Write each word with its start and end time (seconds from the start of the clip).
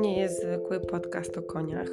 nie 0.00 0.20
jest 0.20 0.42
zwykły 0.42 0.80
podcast 0.80 1.38
o 1.38 1.42
koniach. 1.42 1.88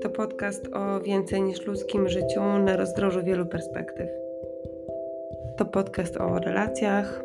To 0.00 0.10
podcast 0.10 0.68
o 0.72 1.00
więcej 1.00 1.42
niż 1.42 1.66
ludzkim 1.66 2.08
życiu 2.08 2.40
na 2.40 2.76
rozdrożu 2.76 3.22
wielu 3.22 3.46
perspektyw. 3.46 4.08
To 5.56 5.64
podcast 5.64 6.16
o 6.16 6.38
relacjach, 6.38 7.24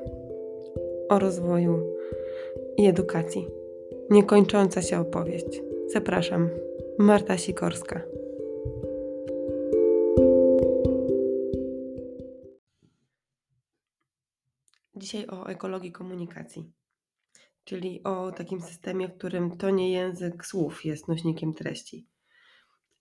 o 1.09 1.19
rozwoju 1.19 1.97
i 2.77 2.87
edukacji. 2.87 3.47
Niekończąca 4.09 4.81
się 4.81 4.99
opowieść. 4.99 5.61
Zapraszam, 5.87 6.49
Marta 6.97 7.37
Sikorska. 7.37 8.01
Dzisiaj 14.95 15.27
o 15.27 15.49
ekologii 15.49 15.91
komunikacji, 15.91 16.71
czyli 17.67 18.03
o 18.03 18.31
takim 18.31 18.61
systemie, 18.61 19.07
w 19.07 19.17
którym 19.17 19.57
to 19.57 19.69
nie 19.69 19.91
język 19.91 20.45
słów 20.45 20.85
jest 20.85 21.07
nośnikiem 21.07 21.53
treści. 21.53 22.07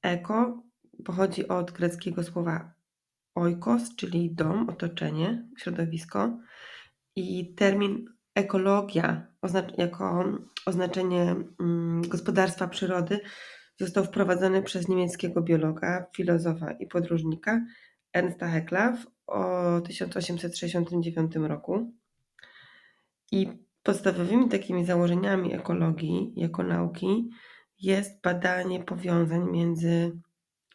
Eko 0.03 0.63
pochodzi 1.05 1.49
od 1.49 1.71
greckiego 1.71 2.23
słowa 2.23 2.73
oikos, 3.35 3.97
czyli 3.97 4.35
dom, 4.35 4.69
otoczenie, 4.69 5.49
środowisko, 5.59 6.39
i 7.17 7.55
termin 7.55 8.05
ekologia 8.35 9.27
jako 9.79 10.25
oznaczenie 10.67 11.37
mm, 11.61 12.03
gospodarstwa 12.09 12.69
przyrody 12.69 13.21
został 13.81 14.05
wprowadzony 14.05 14.63
przez 14.63 14.89
niemieckiego 14.89 15.43
biologa, 15.43 16.07
filozofa 16.17 16.73
i 16.73 16.87
podróżnika 16.87 17.65
Ernsta 18.13 18.49
Haecla 18.49 18.97
o 19.27 19.81
1869 19.81 21.37
roku. 21.37 21.93
I 23.33 23.66
podstawowymi 23.87 24.49
takimi 24.49 24.85
założeniami 24.85 25.55
ekologii 25.55 26.33
jako 26.37 26.63
nauki 26.63 27.31
jest 27.81 28.23
badanie 28.23 28.85
powiązań 28.85 29.51
między 29.51 30.19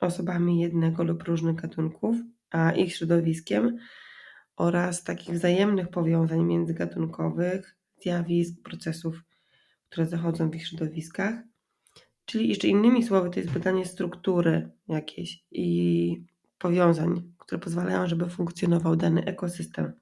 osobami 0.01 0.59
jednego 0.59 1.03
lub 1.03 1.23
różnych 1.23 1.55
gatunków, 1.55 2.15
a 2.51 2.71
ich 2.71 2.95
środowiskiem 2.95 3.77
oraz 4.55 5.03
takich 5.03 5.35
wzajemnych 5.35 5.87
powiązań 5.87 6.43
międzygatunkowych, 6.43 7.77
zjawisk, 8.01 8.61
procesów, 8.63 9.23
które 9.89 10.05
zachodzą 10.05 10.49
w 10.49 10.55
ich 10.55 10.67
środowiskach. 10.67 11.35
Czyli 12.25 12.49
jeszcze 12.49 12.67
innymi 12.67 13.03
słowy, 13.03 13.29
to 13.29 13.39
jest 13.39 13.51
badanie 13.51 13.85
struktury 13.85 14.69
jakiejś 14.87 15.43
i 15.51 16.23
powiązań, 16.57 17.33
które 17.37 17.59
pozwalają, 17.59 18.07
żeby 18.07 18.29
funkcjonował 18.29 18.95
dany 18.95 19.25
ekosystem. 19.25 20.00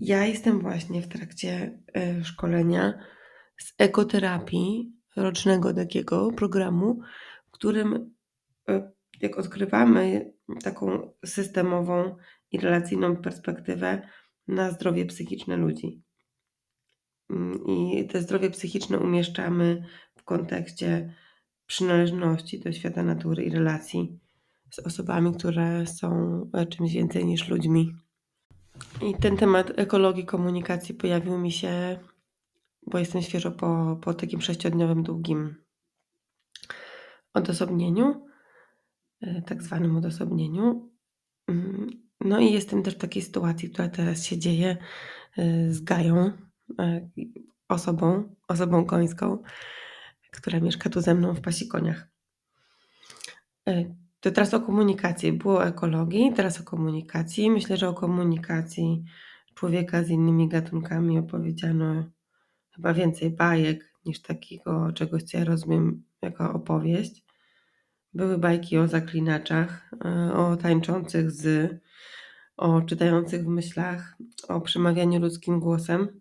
Ja 0.00 0.26
jestem 0.26 0.60
właśnie 0.60 1.02
w 1.02 1.08
trakcie 1.08 1.78
e, 1.94 2.24
szkolenia 2.24 2.98
z 3.58 3.74
ekoterapii, 3.78 4.92
rocznego 5.16 5.74
takiego 5.74 6.32
programu, 6.32 7.00
w 7.46 7.50
którym 7.50 8.14
e, 8.68 8.92
jak 9.20 9.38
odkrywamy 9.38 10.32
taką 10.62 11.12
systemową 11.24 12.16
i 12.52 12.58
relacyjną 12.58 13.16
perspektywę 13.16 14.08
na 14.48 14.70
zdrowie 14.70 15.06
psychiczne 15.06 15.56
ludzi. 15.56 16.02
Mm, 17.30 17.66
I 17.66 18.06
te 18.06 18.22
zdrowie 18.22 18.50
psychiczne 18.50 18.98
umieszczamy 18.98 19.84
w 20.16 20.22
kontekście 20.24 21.14
przynależności 21.66 22.60
do 22.60 22.72
świata 22.72 23.02
natury 23.02 23.44
i 23.44 23.50
relacji 23.50 24.18
z 24.70 24.78
osobami, 24.78 25.34
które 25.34 25.86
są 25.86 26.40
e, 26.52 26.66
czymś 26.66 26.92
więcej 26.92 27.24
niż 27.24 27.48
ludźmi. 27.48 27.92
I 29.02 29.14
ten 29.14 29.36
temat 29.36 29.72
ekologii 29.76 30.26
komunikacji 30.26 30.94
pojawił 30.94 31.38
mi 31.38 31.52
się, 31.52 31.98
bo 32.86 32.98
jestem 32.98 33.22
świeżo 33.22 33.50
po, 33.50 33.98
po 34.02 34.14
takim 34.14 34.40
sześciodniowym 34.40 35.02
długim 35.02 35.54
odosobnieniu, 37.34 38.26
e, 39.20 39.42
tak 39.42 39.62
zwanym 39.62 39.96
odosobnieniu. 39.96 40.90
Mm, 41.48 41.90
no 42.20 42.40
i 42.40 42.52
jestem 42.52 42.82
też 42.82 42.94
w 42.94 42.98
takiej 42.98 43.22
sytuacji, 43.22 43.70
która 43.70 43.88
teraz 43.88 44.24
się 44.24 44.38
dzieje 44.38 44.76
e, 45.38 45.72
z 45.72 45.80
Gają, 45.80 46.32
osobą, 47.68 48.34
osobą 48.48 48.84
końską, 48.84 49.42
która 50.32 50.60
mieszka 50.60 50.90
tu 50.90 51.00
ze 51.00 51.14
mną 51.14 51.34
w 51.34 51.40
Pasikoniach. 51.40 52.08
To 54.20 54.30
teraz 54.30 54.54
o 54.54 54.60
komunikacji. 54.60 55.32
Było 55.32 55.58
o 55.58 55.66
ekologii, 55.66 56.32
teraz 56.36 56.60
o 56.60 56.64
komunikacji. 56.64 57.50
Myślę, 57.50 57.76
że 57.76 57.88
o 57.88 57.94
komunikacji 57.94 59.04
człowieka 59.54 60.02
z 60.02 60.08
innymi 60.08 60.48
gatunkami 60.48 61.18
opowiedziano 61.18 62.04
chyba 62.70 62.94
więcej 62.94 63.30
bajek 63.30 63.94
niż 64.04 64.22
takiego 64.22 64.92
czegoś, 64.92 65.22
co 65.22 65.38
ja 65.38 65.44
rozumiem 65.44 66.02
jako 66.22 66.52
opowieść. 66.52 67.24
Były 68.14 68.38
bajki 68.38 68.78
o 68.78 68.88
zaklinaczach, 68.88 69.90
e, 70.04 70.32
o 70.34 70.56
tańczących 70.56 71.30
z, 71.30 71.70
o 72.56 72.82
czytających 72.82 73.44
w 73.44 73.48
myślach, 73.48 74.16
o 74.48 74.60
przemawianiu 74.60 75.20
ludzkim 75.20 75.60
głosem. 75.60 76.20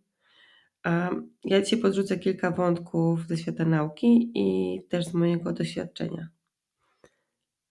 A 0.83 1.09
ja 1.45 1.61
dzisiaj 1.61 1.79
podrzucę 1.79 2.19
kilka 2.19 2.51
wątków 2.51 3.27
ze 3.27 3.37
świata 3.37 3.65
nauki 3.65 4.31
i 4.35 4.81
też 4.89 5.05
z 5.05 5.13
mojego 5.13 5.53
doświadczenia. 5.53 6.38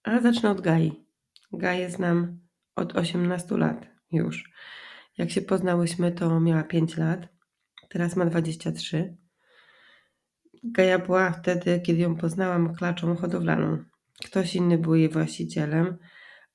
Ale 0.03 0.21
zacznę 0.21 0.51
od 0.51 0.61
Gai. 0.61 1.05
Gaję 1.53 1.89
znam 1.89 2.39
od 2.75 2.95
18 2.95 3.57
lat 3.57 3.87
już. 4.11 4.51
Jak 5.17 5.31
się 5.31 5.41
poznałyśmy, 5.41 6.11
to 6.11 6.39
miała 6.39 6.63
5 6.63 6.97
lat. 6.97 7.27
Teraz 7.89 8.15
ma 8.15 8.25
23. 8.25 9.17
Gaja 10.63 10.99
była 10.99 11.31
wtedy, 11.31 11.81
kiedy 11.81 11.99
ją 11.99 12.15
poznałam, 12.15 12.75
klaczą 12.75 13.15
hodowlaną. 13.15 13.83
Ktoś 14.25 14.55
inny 14.55 14.77
był 14.77 14.95
jej 14.95 15.09
właścicielem, 15.09 15.97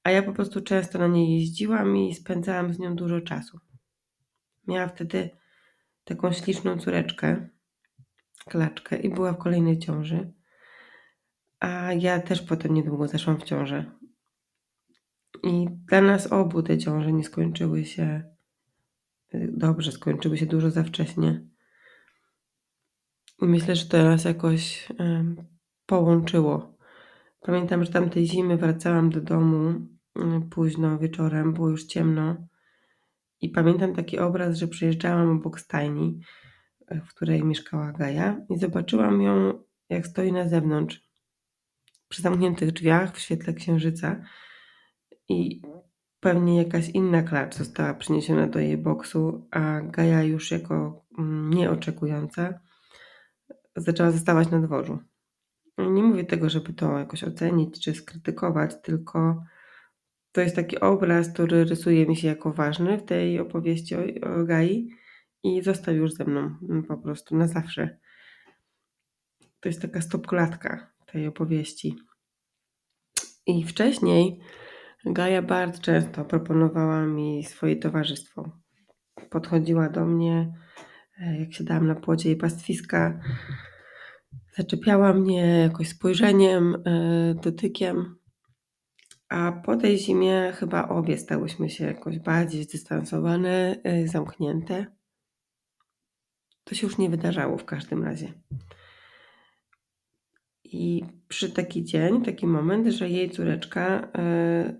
a 0.02 0.10
ja 0.10 0.22
po 0.22 0.32
prostu 0.32 0.60
często 0.60 0.98
na 0.98 1.06
niej 1.06 1.40
jeździłam 1.40 1.96
i 1.96 2.14
spędzałam 2.14 2.74
z 2.74 2.78
nią 2.78 2.96
dużo 2.96 3.20
czasu. 3.20 3.60
Miała 4.66 4.88
wtedy 4.88 5.30
taką 6.04 6.32
śliczną 6.32 6.78
córeczkę, 6.78 7.48
klaczkę 8.44 8.96
i 8.96 9.10
była 9.10 9.32
w 9.32 9.38
kolejnej 9.38 9.78
ciąży. 9.78 10.32
A 11.64 11.92
ja 11.92 12.20
też 12.20 12.42
potem 12.42 12.74
niedługo 12.74 13.08
zeszłam 13.08 13.40
w 13.40 13.42
ciążę. 13.42 13.84
I 15.42 15.66
dla 15.70 16.00
nas 16.00 16.32
obu 16.32 16.62
te 16.62 16.78
ciąże 16.78 17.12
nie 17.12 17.24
skończyły 17.24 17.84
się 17.84 18.22
y, 19.34 19.52
dobrze, 19.56 19.92
skończyły 19.92 20.38
się 20.38 20.46
dużo 20.46 20.70
za 20.70 20.82
wcześnie. 20.82 21.46
I 23.42 23.44
myślę, 23.44 23.76
że 23.76 23.86
to 23.86 24.04
nas 24.04 24.24
jakoś 24.24 24.88
połączyło. 25.86 26.78
Pamiętam, 27.40 27.84
że 27.84 27.92
tamtej 27.92 28.26
zimy 28.26 28.56
wracałam 28.56 29.10
do 29.10 29.20
domu 29.20 29.70
y, 29.70 30.48
późno 30.50 30.98
wieczorem, 30.98 31.52
było 31.52 31.68
już 31.68 31.84
ciemno. 31.84 32.36
I 33.40 33.48
pamiętam 33.48 33.94
taki 33.94 34.18
obraz, 34.18 34.56
że 34.56 34.68
przyjeżdżałam 34.68 35.30
obok 35.30 35.60
stajni, 35.60 36.20
w 36.90 37.08
której 37.14 37.44
mieszkała 37.44 37.92
Gaja, 37.92 38.46
i 38.50 38.58
zobaczyłam 38.58 39.22
ją, 39.22 39.64
jak 39.88 40.06
stoi 40.06 40.32
na 40.32 40.48
zewnątrz 40.48 41.03
przy 42.14 42.22
zamkniętych 42.22 42.72
drzwiach 42.72 43.16
w 43.16 43.18
świetle 43.18 43.54
księżyca 43.54 44.24
i 45.28 45.62
pewnie 46.20 46.58
jakaś 46.58 46.88
inna 46.88 47.22
klacz 47.22 47.54
została 47.54 47.94
przyniesiona 47.94 48.46
do 48.46 48.58
jej 48.58 48.76
boksu, 48.76 49.48
a 49.50 49.80
Gaja 49.80 50.22
już 50.22 50.50
jako 50.50 51.04
mm, 51.18 51.50
nieoczekująca 51.50 52.60
zaczęła 53.76 54.10
zostawać 54.10 54.50
na 54.50 54.60
dworzu. 54.60 54.98
Nie 55.78 56.02
mówię 56.02 56.24
tego, 56.24 56.50
żeby 56.50 56.72
to 56.72 56.98
jakoś 56.98 57.24
ocenić 57.24 57.84
czy 57.84 57.94
skrytykować, 57.94 58.82
tylko 58.82 59.44
to 60.32 60.40
jest 60.40 60.56
taki 60.56 60.80
obraz, 60.80 61.32
który 61.32 61.64
rysuje 61.64 62.06
mi 62.06 62.16
się 62.16 62.28
jako 62.28 62.52
ważny 62.52 62.98
w 62.98 63.04
tej 63.04 63.40
opowieści 63.40 63.96
o, 63.96 64.44
Gai 64.44 64.88
i 65.42 65.62
został 65.62 65.94
już 65.94 66.12
ze 66.12 66.24
mną 66.24 66.56
po 66.88 66.96
prostu 66.96 67.36
na 67.36 67.48
zawsze. 67.48 67.98
To 69.60 69.68
jest 69.68 69.82
taka 69.82 70.00
stopklatka 70.00 70.93
tej 71.14 71.26
opowieści. 71.26 71.96
I 73.46 73.64
wcześniej 73.64 74.40
Gaja 75.06 75.42
bardzo 75.42 75.82
często 75.82 76.24
proponowała 76.24 77.06
mi 77.06 77.44
swoje 77.44 77.76
towarzystwo. 77.76 78.58
Podchodziła 79.30 79.88
do 79.88 80.04
mnie, 80.06 80.52
e, 81.20 81.40
jak 81.40 81.52
siadałam 81.52 81.86
na 81.86 81.94
płocie 81.94 82.28
jej 82.28 82.38
pastwiska, 82.38 83.20
zaczepiała 84.56 85.12
mnie 85.12 85.58
jakoś 85.58 85.88
spojrzeniem, 85.88 86.76
e, 86.86 87.34
dotykiem. 87.34 88.16
A 89.28 89.52
po 89.52 89.76
tej 89.76 89.98
zimie 89.98 90.52
chyba 90.54 90.88
obie 90.88 91.18
stałyśmy 91.18 91.70
się 91.70 91.84
jakoś 91.84 92.18
bardziej 92.18 92.64
zdystansowane, 92.64 93.80
e, 93.84 94.08
zamknięte. 94.08 94.86
To 96.64 96.74
się 96.74 96.86
już 96.86 96.98
nie 96.98 97.10
wydarzało 97.10 97.58
w 97.58 97.64
każdym 97.64 98.04
razie. 98.04 98.32
I 100.74 101.04
przy 101.28 101.50
taki 101.50 101.84
dzień, 101.84 102.22
taki 102.22 102.46
moment, 102.46 102.86
że 102.86 103.08
jej 103.08 103.30
córeczka 103.30 104.08
e, 104.14 104.74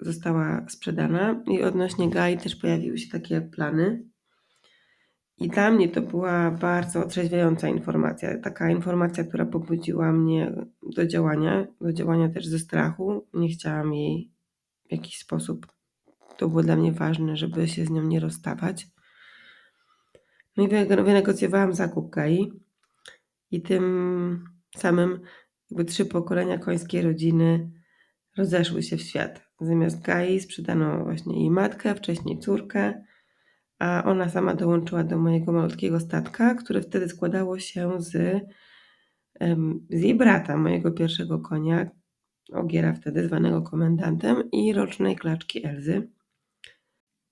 została 0.00 0.66
sprzedana 0.68 1.42
i 1.46 1.62
odnośnie 1.62 2.10
Gai 2.10 2.38
też 2.38 2.56
pojawiły 2.56 2.98
się 2.98 3.10
takie 3.10 3.40
plany. 3.40 4.04
I 5.38 5.48
dla 5.48 5.70
mnie 5.70 5.88
to 5.88 6.00
była 6.00 6.50
bardzo 6.50 7.04
otrzeźwiająca 7.04 7.68
informacja. 7.68 8.38
Taka 8.38 8.70
informacja, 8.70 9.24
która 9.24 9.46
pobudziła 9.46 10.12
mnie 10.12 10.52
do 10.96 11.06
działania, 11.06 11.66
do 11.80 11.92
działania 11.92 12.28
też 12.28 12.46
ze 12.46 12.58
strachu. 12.58 13.26
Nie 13.34 13.48
chciałam 13.48 13.94
jej 13.94 14.30
w 14.88 14.92
jakiś 14.92 15.18
sposób. 15.18 15.66
To 16.36 16.48
było 16.48 16.62
dla 16.62 16.76
mnie 16.76 16.92
ważne, 16.92 17.36
żeby 17.36 17.68
się 17.68 17.84
z 17.84 17.90
nią 17.90 18.02
nie 18.02 18.20
rozstawać. 18.20 18.86
No 20.56 20.64
i 20.64 20.68
wynegocjowałam 20.86 21.74
zakup 21.74 22.10
Gai 22.10 22.52
i 23.50 23.62
tym 23.62 24.57
samym 24.76 25.20
jakby 25.70 25.84
trzy 25.84 26.06
pokolenia 26.06 26.58
końskiej 26.58 27.02
rodziny 27.02 27.70
rozeszły 28.36 28.82
się 28.82 28.96
w 28.96 29.02
świat. 29.02 29.48
Zamiast 29.60 30.02
Gai 30.02 30.40
sprzedano 30.40 31.04
właśnie 31.04 31.40
jej 31.40 31.50
matkę, 31.50 31.94
wcześniej 31.94 32.38
córkę, 32.38 33.04
a 33.78 34.04
ona 34.04 34.28
sama 34.28 34.54
dołączyła 34.54 35.04
do 35.04 35.18
mojego 35.18 35.52
malutkiego 35.52 36.00
statka, 36.00 36.54
które 36.54 36.82
wtedy 36.82 37.08
składało 37.08 37.58
się 37.58 37.92
z, 37.98 38.10
z 39.90 40.02
jej 40.02 40.14
brata, 40.14 40.56
mojego 40.56 40.92
pierwszego 40.92 41.38
konia, 41.38 41.90
Ogiera 42.52 42.92
wtedy 42.92 43.24
zwanego 43.24 43.62
komendantem 43.62 44.50
i 44.50 44.72
rocznej 44.72 45.16
klaczki 45.16 45.66
Elzy. 45.66 46.10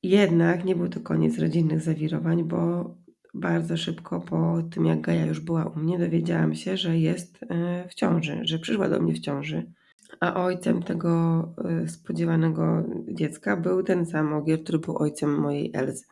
Jednak 0.03 0.65
nie 0.65 0.77
był 0.77 0.89
to 0.89 1.01
koniec 1.01 1.39
rodzinnych 1.39 1.81
zawirowań, 1.81 2.45
bo 2.45 2.95
bardzo 3.35 3.77
szybko 3.77 4.21
po 4.21 4.63
tym, 4.71 4.87
jak 4.87 5.01
Gaja 5.01 5.27
już 5.27 5.41
była 5.41 5.65
u 5.65 5.79
mnie, 5.79 5.99
dowiedziałam 5.99 6.55
się, 6.55 6.77
że 6.77 6.99
jest 6.99 7.43
e, 7.43 7.89
w 7.89 7.95
ciąży, 7.95 8.41
że 8.43 8.59
przyszła 8.59 8.89
do 8.89 9.01
mnie 9.01 9.15
w 9.15 9.19
ciąży. 9.19 9.73
A 10.21 10.45
ojcem 10.45 10.83
tego 10.83 11.43
e, 11.65 11.89
spodziewanego 11.89 12.85
dziecka 13.09 13.57
był 13.57 13.83
ten 13.83 14.07
sam 14.07 14.33
Ogier, 14.33 14.63
który 14.63 14.79
był 14.79 14.99
ojcem 14.99 15.41
mojej 15.41 15.71
Elzy. 15.75 16.05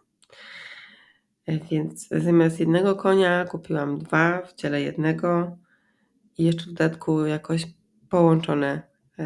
E, 1.46 1.58
więc 1.58 2.08
zamiast 2.08 2.61
jednego 2.61 2.96
konia 2.96 3.44
kupiłam 3.44 3.99
dwa 3.99 4.43
w 4.43 4.55
ciele 4.55 4.82
jednego 4.82 5.56
i 6.38 6.44
jeszcze 6.44 6.70
w 6.70 6.75
dodatku 6.75 7.26
jakoś 7.26 7.67
połączone 8.10 8.82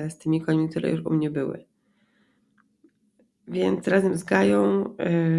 z 0.08 0.19
tymi 0.19 0.41
końmi, 0.41 0.69
które 0.69 0.91
już 0.91 1.06
u 1.06 1.11
mnie 1.11 1.31
były. 1.31 1.64
Więc 3.49 3.89
razem 3.89 4.17
z 4.17 4.25
Gają 4.25 4.85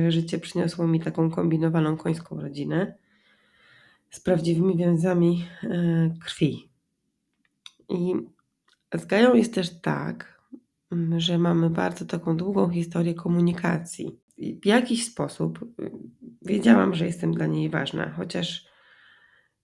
y, 0.07 0.11
życie 0.11 0.39
przyniosło 0.39 0.87
mi 0.87 0.99
taką 0.99 1.31
kombinowaną 1.31 1.97
końską 1.97 2.41
rodzinę 2.41 2.95
z 4.09 4.19
prawdziwymi 4.19 4.77
więzami 4.77 5.45
y, 5.63 5.67
krwi. 6.25 6.69
I 7.89 8.13
z 8.97 9.05
Gają 9.05 9.35
jest 9.35 9.53
też 9.53 9.81
tak, 9.81 10.41
mm, 10.91 11.19
że 11.19 11.37
mamy 11.37 11.69
bardzo 11.69 12.05
taką 12.05 12.37
długą 12.37 12.69
historię 12.69 13.13
komunikacji. 13.13 14.19
W 14.61 14.65
jakiś 14.65 15.05
sposób 15.05 15.63
y, 15.81 15.91
wiedziałam, 16.41 16.95
że 16.95 17.05
jestem 17.05 17.33
dla 17.33 17.45
niej 17.45 17.69
ważna, 17.69 18.09
chociaż 18.09 18.69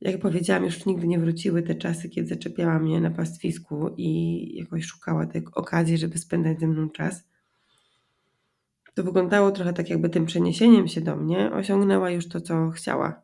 jak 0.02 0.20
powiedziałam, 0.20 0.66
już 0.66 0.86
nigdy 0.86 1.08
nie 1.08 1.20
wróciły 1.20 1.64
te 1.64 1.76
czasy, 1.76 2.10
kiedy 2.10 2.28
zaczepiała 2.28 2.80
mnie 2.80 3.02
na 3.02 3.12
pastwisku 3.12 3.90
i 3.98 4.58
jakoś 4.58 4.86
szukała 4.86 5.26
tej 5.26 5.46
okazji, 5.54 5.98
żeby 5.98 6.18
spędzać 6.18 6.60
ze 6.60 6.68
mną 6.68 6.90
czas 6.90 7.35
to 8.96 9.04
wyglądało 9.04 9.52
trochę 9.52 9.74
tak, 9.74 9.90
jakby 9.90 10.10
tym 10.10 10.26
przeniesieniem 10.26 10.88
się 10.88 11.02
do 11.02 11.16
mnie 11.16 11.52
osiągnęła 11.52 12.10
już 12.10 12.28
to, 12.28 12.42
co 12.42 12.70
chciała. 12.70 13.22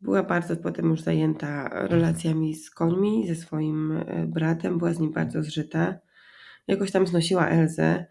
Była 0.00 0.22
bardzo 0.22 0.56
potem 0.56 0.90
już 0.90 1.00
zajęta 1.00 1.68
relacjami 1.86 2.54
z 2.54 2.70
końmi, 2.70 3.28
ze 3.28 3.34
swoim 3.34 3.92
e, 3.92 4.26
bratem, 4.26 4.78
była 4.78 4.92
z 4.92 4.98
nim 4.98 5.12
bardzo 5.12 5.42
zżyta. 5.42 5.98
Jakoś 6.66 6.90
tam 6.90 7.06
znosiła 7.06 7.48
Elzę, 7.48 8.06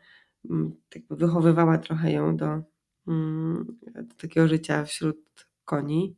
jakby 0.96 1.16
wychowywała 1.16 1.78
trochę 1.78 2.12
ją 2.12 2.38
do, 2.38 2.62
mm, 3.08 3.78
do 3.96 4.16
takiego 4.16 4.48
życia 4.48 4.86
wśród 4.86 5.50
koni. 5.66 6.18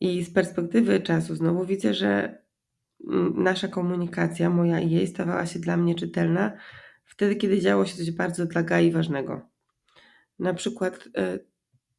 I 0.00 0.24
z 0.24 0.32
perspektywy 0.32 1.00
czasu 1.00 1.34
znowu 1.34 1.64
widzę, 1.64 1.94
że 1.94 2.42
nasza 3.34 3.68
komunikacja, 3.68 4.50
moja 4.50 4.80
i 4.80 4.90
jej, 4.90 5.06
stawała 5.06 5.46
się 5.46 5.58
dla 5.58 5.76
mnie 5.76 5.94
czytelna, 5.94 6.52
wtedy, 7.10 7.36
kiedy 7.36 7.60
działo 7.60 7.86
się 7.86 7.96
coś 7.96 8.10
bardzo 8.10 8.46
dla 8.46 8.62
Gai 8.62 8.92
ważnego. 8.92 9.40
Na 10.38 10.54
przykład 10.54 11.08
e, 11.16 11.38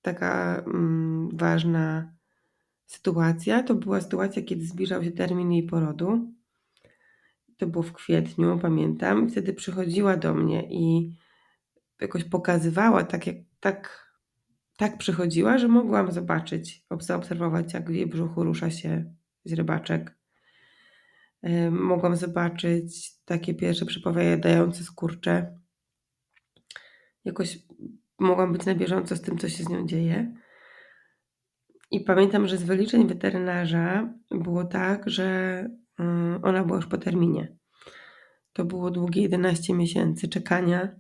taka 0.02 0.64
mm, 0.68 1.30
ważna 1.34 2.14
sytuacja 2.86 3.64
to 3.64 3.76
była 3.76 4.02
sytuacja, 4.02 4.42
kiedy 4.42 4.66
zbliżał 4.66 5.04
się 5.04 5.12
termin 5.12 5.52
jej 5.52 5.64
porodu. 5.64 6.34
To 7.58 7.68
było 7.68 7.84
w 7.84 7.94
kwietniu, 7.94 8.60
pamiętam. 8.62 9.30
Wtedy 9.30 9.54
przychodziła 9.54 10.18
do 10.18 10.34
mnie 10.34 10.68
i 10.70 11.16
jakoś 12.02 12.24
pokazywała, 12.24 13.04
tak 13.04 13.28
jak 13.28 13.36
tak, 13.60 14.12
tak 14.78 14.98
przychodziła, 14.98 15.58
że 15.58 15.68
mogłam 15.68 16.12
zobaczyć, 16.12 16.86
zaobserwować, 17.00 17.74
jak 17.74 17.90
w 17.90 17.94
jej 17.94 18.08
brzuchu 18.08 18.44
rusza 18.44 18.72
się 18.72 19.14
źrebaczek 19.48 20.21
mogłam 21.72 22.16
zobaczyć 22.16 23.12
takie 23.26 23.54
pierwsze 23.54 23.86
przepowiadające 23.86 24.84
skurcze. 24.84 25.60
Jakoś 27.26 27.60
mogłam 28.20 28.54
być 28.54 28.66
na 28.66 28.76
bieżąco 28.76 29.16
z 29.16 29.22
tym, 29.22 29.38
co 29.38 29.50
się 29.50 29.64
z 29.64 29.70
nią 29.70 29.88
dzieje. 29.88 30.34
I 31.92 32.02
pamiętam, 32.02 32.48
że 32.48 32.58
z 32.58 32.64
wyliczeń 32.64 33.08
weterynarza 33.08 34.14
było 34.32 34.66
tak, 34.66 35.10
że 35.10 35.26
mm, 36.00 36.40
ona 36.44 36.64
była 36.64 36.78
już 36.78 36.88
po 36.88 36.98
terminie. 36.98 37.56
To 38.54 38.66
było 38.66 38.92
długie 38.92 39.22
11 39.22 39.74
miesięcy 39.74 40.28
czekania 40.28 40.96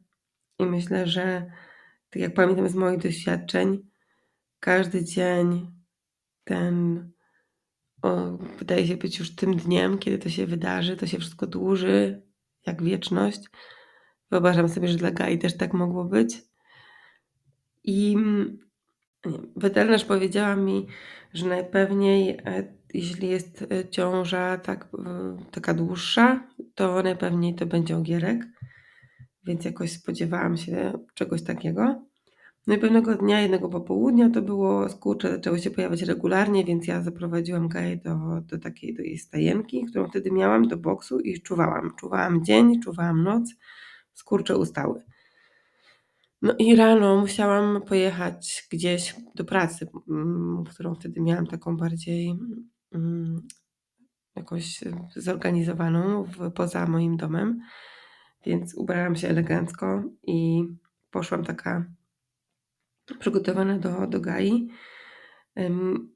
i 0.59 0.65
myślę, 0.65 1.07
że 1.07 1.51
tak 2.09 2.21
jak 2.21 2.33
pamiętam 2.33 2.69
z 2.69 2.75
moich 2.75 2.99
doświadczeń, 2.99 3.89
każdy 4.59 5.03
dzień 5.03 5.71
ten 6.43 7.11
o, 8.01 8.37
wydaje 8.37 8.87
się 8.87 8.97
być 8.97 9.19
już 9.19 9.35
tym 9.35 9.55
dniem, 9.55 9.97
kiedy 9.97 10.17
to 10.17 10.29
się 10.29 10.45
wydarzy, 10.45 10.97
to 10.97 11.07
się 11.07 11.19
wszystko 11.19 11.47
dłuży 11.47 12.21
jak 12.65 12.83
wieczność. 12.83 13.39
Wyobrażam 14.31 14.69
sobie, 14.69 14.87
że 14.87 14.97
dla 14.97 15.11
Gai 15.11 15.39
też 15.39 15.57
tak 15.57 15.73
mogło 15.73 16.05
być. 16.05 16.41
I 17.83 18.17
nie, 18.17 18.57
weterynarz 19.55 20.05
powiedziała 20.05 20.55
mi, 20.55 20.87
że 21.33 21.47
najpewniej, 21.47 22.29
e, 22.45 22.73
jeśli 22.93 23.29
jest 23.29 23.65
e, 23.71 23.89
ciąża 23.89 24.57
tak, 24.57 24.89
taka 25.51 25.73
dłuższa, 25.73 26.47
to 26.75 27.03
najpewniej 27.03 27.55
to 27.55 27.65
będzie 27.65 27.97
ogierek. 27.97 28.45
Więc 29.43 29.65
jakoś 29.65 29.91
spodziewałam 29.91 30.57
się 30.57 30.93
czegoś 31.13 31.43
takiego. 31.43 32.10
No 32.67 32.75
i 32.75 32.77
pewnego 32.77 33.15
dnia, 33.15 33.41
jednego 33.41 33.69
popołudnia 33.69 34.29
to 34.29 34.41
było, 34.41 34.89
skurcze 34.89 35.31
zaczęły 35.31 35.59
się 35.59 35.71
pojawiać 35.71 36.01
regularnie, 36.01 36.65
więc 36.65 36.87
ja 36.87 37.01
zaprowadziłam 37.01 37.67
Gaję 37.67 37.97
do, 37.97 38.41
do 38.41 38.57
takiej 38.57 38.93
do 38.93 39.03
jej 39.03 39.17
stajenki, 39.17 39.85
którą 39.85 40.07
wtedy 40.07 40.31
miałam, 40.31 40.67
do 40.67 40.77
boksu 40.77 41.19
i 41.19 41.41
czuwałam. 41.41 41.91
Czuwałam 41.99 42.45
dzień, 42.45 42.81
czuwałam 42.81 43.23
noc, 43.23 43.53
skurcze 44.13 44.57
ustały. 44.57 45.03
No 46.41 46.55
i 46.59 46.75
rano 46.75 47.17
musiałam 47.17 47.81
pojechać 47.81 48.67
gdzieś 48.71 49.15
do 49.35 49.45
pracy, 49.45 49.87
mm, 50.09 50.63
którą 50.63 50.95
wtedy 50.95 51.21
miałam 51.21 51.47
taką 51.47 51.77
bardziej 51.77 52.35
mm, 52.91 53.41
jakoś 54.35 54.83
zorganizowaną 55.15 56.23
w, 56.23 56.51
poza 56.51 56.85
moim 56.85 57.17
domem. 57.17 57.61
Więc 58.45 58.75
ubrałam 58.75 59.15
się 59.15 59.27
elegancko 59.27 60.03
i 60.23 60.63
poszłam 61.11 61.43
taka 61.43 61.85
przygotowana 63.19 63.77
do, 63.77 64.07
do 64.07 64.21
Gai. 64.21 64.67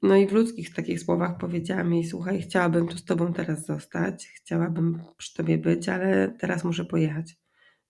No 0.02 0.16
i 0.16 0.26
w 0.26 0.32
ludzkich 0.32 0.74
takich 0.74 1.00
słowach 1.00 1.38
powiedziałam 1.38 1.94
jej, 1.94 2.04
słuchaj, 2.04 2.42
chciałabym 2.42 2.88
tu 2.88 2.98
z 2.98 3.04
tobą 3.04 3.32
teraz 3.32 3.66
zostać, 3.66 4.26
chciałabym 4.34 5.02
przy 5.16 5.34
tobie 5.34 5.58
być, 5.58 5.88
ale 5.88 6.36
teraz 6.38 6.64
muszę 6.64 6.84
pojechać 6.84 7.36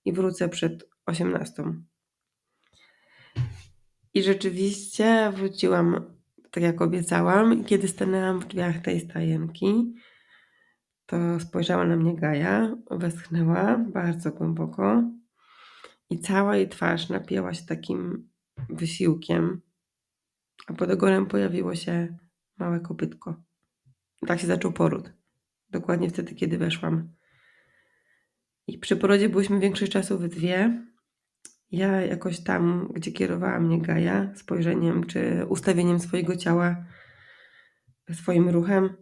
i 0.05 0.13
wrócę 0.13 0.49
przed 0.49 0.89
18. 1.07 1.65
I 4.15 4.23
rzeczywiście 4.23 5.33
wróciłam 5.35 6.17
tak 6.51 6.63
jak 6.63 6.83
obiecałam 6.83 7.61
i 7.61 7.65
kiedy 7.65 7.89
stanęłam 7.89 8.41
w 8.41 8.47
drzwiach 8.47 8.79
tej 8.79 9.01
stajenki, 9.01 9.95
to 11.07 11.41
spojrzała 11.41 11.87
na 11.87 11.97
mnie 11.97 12.17
Gaja, 12.17 12.77
westchnęła 12.91 13.79
bardzo 13.79 14.31
głęboko 14.31 15.03
i 16.11 16.19
cała 16.19 16.57
jej 16.57 16.69
twarz 16.69 17.09
napięła 17.09 17.55
się 17.55 17.67
takim 17.67 18.29
wysiłkiem, 18.69 19.61
a 20.67 20.73
pod 20.73 20.91
ogonem 20.91 21.27
pojawiło 21.27 21.75
się 21.75 22.17
małe 22.59 22.81
kopytko. 22.81 23.43
Tak 24.27 24.41
się 24.41 24.47
zaczął 24.47 24.73
poród. 24.73 25.13
Dokładnie 25.71 26.11
wtedy, 26.11 26.35
kiedy 26.35 26.59
weszłam. 26.59 27.09
I 28.67 28.79
przy 28.79 28.97
porodzie 28.97 29.29
byłyśmy 29.29 29.61
większość 29.61 29.93
czasu 29.93 30.19
w 30.19 30.29
dwie. 30.29 30.87
Ja 31.71 32.01
jakoś 32.01 32.41
tam, 32.41 32.89
gdzie 32.95 33.13
kierowała 33.13 33.61
mnie 33.61 33.83
Gaja, 33.83 34.35
spojrzeniem 34.35 35.05
czy 35.05 35.47
ustawieniem 35.49 36.01
swojego 36.01 36.37
ciała, 36.37 36.85
swoim 38.13 38.49
ruchem, 38.49 38.97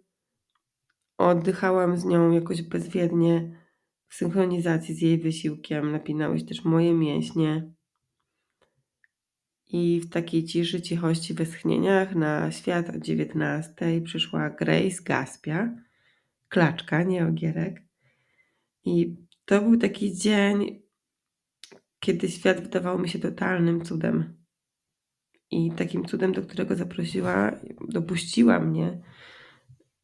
oddychałam 1.18 1.96
z 1.96 2.04
nią 2.04 2.30
jakoś 2.30 2.62
bezwiednie, 2.62 3.60
w 4.08 4.14
synchronizacji 4.14 4.94
z 4.94 5.00
jej 5.00 5.18
wysiłkiem. 5.18 5.92
Napinały 5.92 6.38
się 6.38 6.46
też 6.46 6.64
moje 6.64 6.94
mięśnie. 6.94 7.73
I 9.66 10.00
w 10.00 10.10
takiej 10.10 10.44
ciszy, 10.44 10.82
cichości, 10.82 11.34
westchnieniach 11.34 12.14
na 12.14 12.50
świat 12.50 12.90
o 12.90 12.98
19 12.98 14.00
przyszła 14.04 14.50
Grace 14.50 15.02
Gaspia, 15.04 15.76
klaczka, 16.48 17.02
nie 17.02 17.26
ogierek. 17.26 17.82
I 18.84 19.16
to 19.44 19.60
był 19.60 19.76
taki 19.76 20.14
dzień, 20.14 20.82
kiedy 22.00 22.28
świat 22.28 22.60
wydawał 22.60 22.98
mi 22.98 23.08
się 23.08 23.18
totalnym 23.18 23.84
cudem. 23.84 24.44
I 25.50 25.72
takim 25.72 26.04
cudem, 26.04 26.32
do 26.32 26.42
którego 26.42 26.76
zaprosiła, 26.76 27.52
dopuściła 27.88 28.60
mnie 28.60 29.00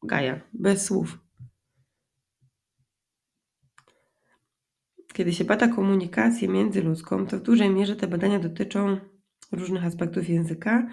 Gaja, 0.03 0.41
bez 0.53 0.85
słów. 0.85 1.19
Kiedy 5.13 5.33
się 5.33 5.43
bada 5.43 5.67
komunikację 5.67 6.47
międzyludzką, 6.47 7.27
to 7.27 7.37
w 7.37 7.41
dużej 7.41 7.69
mierze 7.69 7.95
te 7.95 8.07
badania 8.07 8.39
dotyczą 8.39 8.99
różnych 9.51 9.85
aspektów 9.85 10.29
języka, 10.29 10.87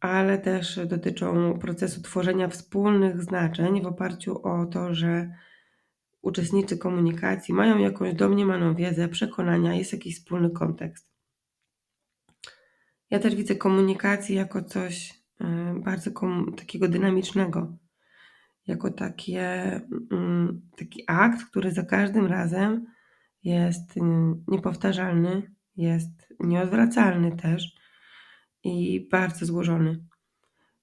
ale 0.00 0.38
też 0.38 0.80
dotyczą 0.86 1.58
procesu 1.58 2.02
tworzenia 2.02 2.48
wspólnych 2.48 3.22
znaczeń 3.22 3.82
w 3.82 3.86
oparciu 3.86 4.42
o 4.42 4.66
to, 4.66 4.94
że 4.94 5.30
uczestnicy 6.22 6.78
komunikacji 6.78 7.54
mają 7.54 7.78
jakąś 7.78 8.14
domniemaną 8.14 8.74
wiedzę, 8.74 9.08
przekonania, 9.08 9.74
jest 9.74 9.92
jakiś 9.92 10.16
wspólny 10.18 10.50
kontekst. 10.50 11.12
Ja 13.10 13.18
też 13.18 13.34
widzę 13.34 13.56
komunikację 13.56 14.36
jako 14.36 14.62
coś 14.62 15.10
y, 15.40 15.44
bardzo 15.80 16.10
takiego 16.56 16.88
dynamicznego, 16.88 17.76
jako 18.66 18.90
takie, 18.90 19.42
mm, 20.12 20.70
taki 20.76 21.04
akt, 21.06 21.44
który 21.50 21.72
za 21.72 21.82
każdym 21.82 22.26
razem 22.26 22.86
jest 23.42 23.96
y, 23.96 24.00
niepowtarzalny, 24.48 25.57
jest 25.78 26.34
nieodwracalny 26.40 27.36
też 27.36 27.74
i 28.64 29.08
bardzo 29.10 29.46
złożony. 29.46 30.04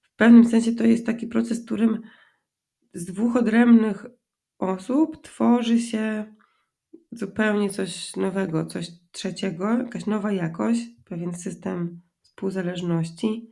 W 0.01 0.15
pewnym 0.15 0.45
sensie 0.45 0.71
to 0.71 0.83
jest 0.83 1.05
taki 1.05 1.27
proces, 1.27 1.61
w 1.61 1.65
którym 1.65 2.01
z 2.93 3.05
dwóch 3.05 3.35
odrębnych 3.35 4.05
osób 4.59 5.23
tworzy 5.23 5.79
się 5.79 6.35
zupełnie 7.11 7.69
coś 7.69 8.15
nowego, 8.15 8.65
coś 8.65 8.87
trzeciego, 9.11 9.77
jakaś 9.77 10.05
nowa 10.05 10.31
jakość, 10.31 10.81
pewien 11.05 11.33
system 11.33 12.01
współzależności. 12.21 13.51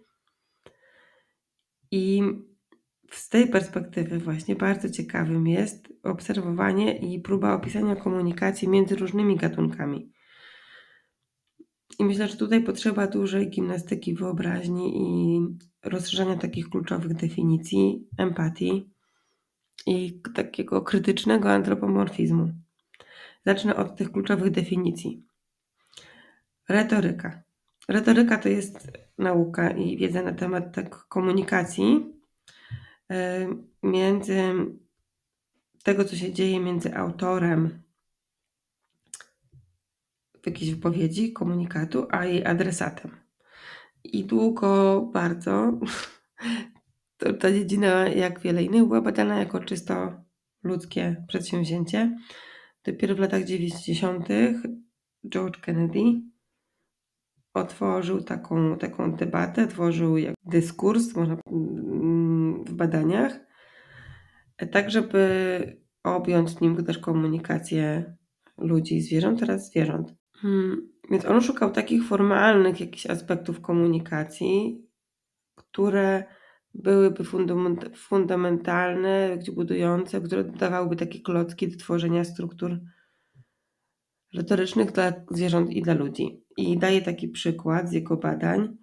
I 1.91 2.21
z 3.11 3.29
tej 3.29 3.47
perspektywy 3.47 4.19
właśnie 4.19 4.55
bardzo 4.55 4.89
ciekawym 4.89 5.47
jest 5.47 5.93
obserwowanie 6.03 6.97
i 6.97 7.19
próba 7.19 7.53
opisania 7.53 7.95
komunikacji 7.95 8.69
między 8.69 8.95
różnymi 8.95 9.37
gatunkami. 9.37 10.11
I 11.99 12.05
myślę, 12.05 12.27
że 12.27 12.37
tutaj 12.37 12.63
potrzeba 12.63 13.07
dużej 13.07 13.49
gimnastyki 13.49 14.13
wyobraźni 14.13 14.97
i 14.97 15.39
rozszerzania 15.83 16.35
takich 16.35 16.69
kluczowych 16.69 17.13
definicji, 17.13 18.07
empatii 18.17 18.89
i 19.85 20.21
takiego 20.35 20.81
krytycznego 20.81 21.51
antropomorfizmu. 21.51 22.53
Zacznę 23.45 23.75
od 23.75 23.95
tych 23.95 24.11
kluczowych 24.11 24.51
definicji. 24.51 25.23
Retoryka. 26.69 27.43
Retoryka 27.89 28.37
to 28.37 28.49
jest 28.49 28.91
nauka 29.17 29.69
i 29.71 29.97
wiedza 29.97 30.21
na 30.21 30.33
temat 30.33 30.75
tak 30.75 30.95
komunikacji 30.95 32.13
e, 33.11 33.47
między 33.83 34.41
tego, 35.83 36.05
co 36.05 36.15
się 36.15 36.33
dzieje 36.33 36.59
między 36.59 36.95
autorem 36.95 37.82
jakiejś 40.45 40.71
wypowiedzi, 40.71 41.33
komunikatu, 41.33 42.07
a 42.09 42.25
jej 42.25 42.45
adresatem. 42.45 43.11
I 44.03 44.25
długo 44.25 45.01
bardzo 45.13 45.79
to, 47.17 47.33
ta 47.33 47.51
dziedzina, 47.51 48.07
jak 48.07 48.39
wiele 48.39 48.63
innych, 48.63 48.83
była 48.83 49.01
badana 49.01 49.39
jako 49.39 49.59
czysto 49.59 50.23
ludzkie 50.63 51.25
przedsięwzięcie. 51.27 52.17
Dopiero 52.83 53.15
w 53.15 53.19
latach 53.19 53.43
90. 53.43 54.27
George 55.29 55.59
Kennedy 55.59 56.21
otworzył 57.53 58.23
taką, 58.23 58.77
taką 58.77 59.15
debatę, 59.15 59.67
tworzył 59.67 60.15
dyskurs 60.45 61.15
można, 61.15 61.37
mm, 61.51 62.63
w 62.65 62.73
badaniach, 62.73 63.39
tak 64.71 64.91
żeby 64.91 65.83
objąć 66.03 66.59
nim 66.59 66.85
też 66.85 66.97
komunikację 66.97 68.15
ludzi 68.57 68.95
i 68.95 69.01
zwierząt, 69.01 69.39
teraz 69.39 69.69
zwierząt. 69.69 70.22
Hmm, 70.41 70.89
więc 71.11 71.25
on 71.25 71.41
szukał 71.41 71.71
takich 71.71 72.03
formalnych 72.03 72.79
jakichś 72.79 73.05
aspektów 73.05 73.61
komunikacji, 73.61 74.85
które 75.55 76.23
byłyby 76.73 77.23
fundamentalne, 77.95 79.37
budujące, 79.55 80.21
które 80.21 80.43
dawałyby 80.43 80.95
takie 80.95 81.19
klocki 81.19 81.67
do 81.67 81.77
tworzenia 81.77 82.23
struktur 82.23 82.79
retorycznych 84.33 84.91
dla 84.91 85.13
zwierząt 85.31 85.69
i 85.69 85.81
dla 85.81 85.93
ludzi. 85.93 86.43
I 86.57 86.77
daje 86.77 87.01
taki 87.01 87.27
przykład 87.27 87.89
z 87.89 87.93
jego 87.93 88.17
badań. 88.17 88.77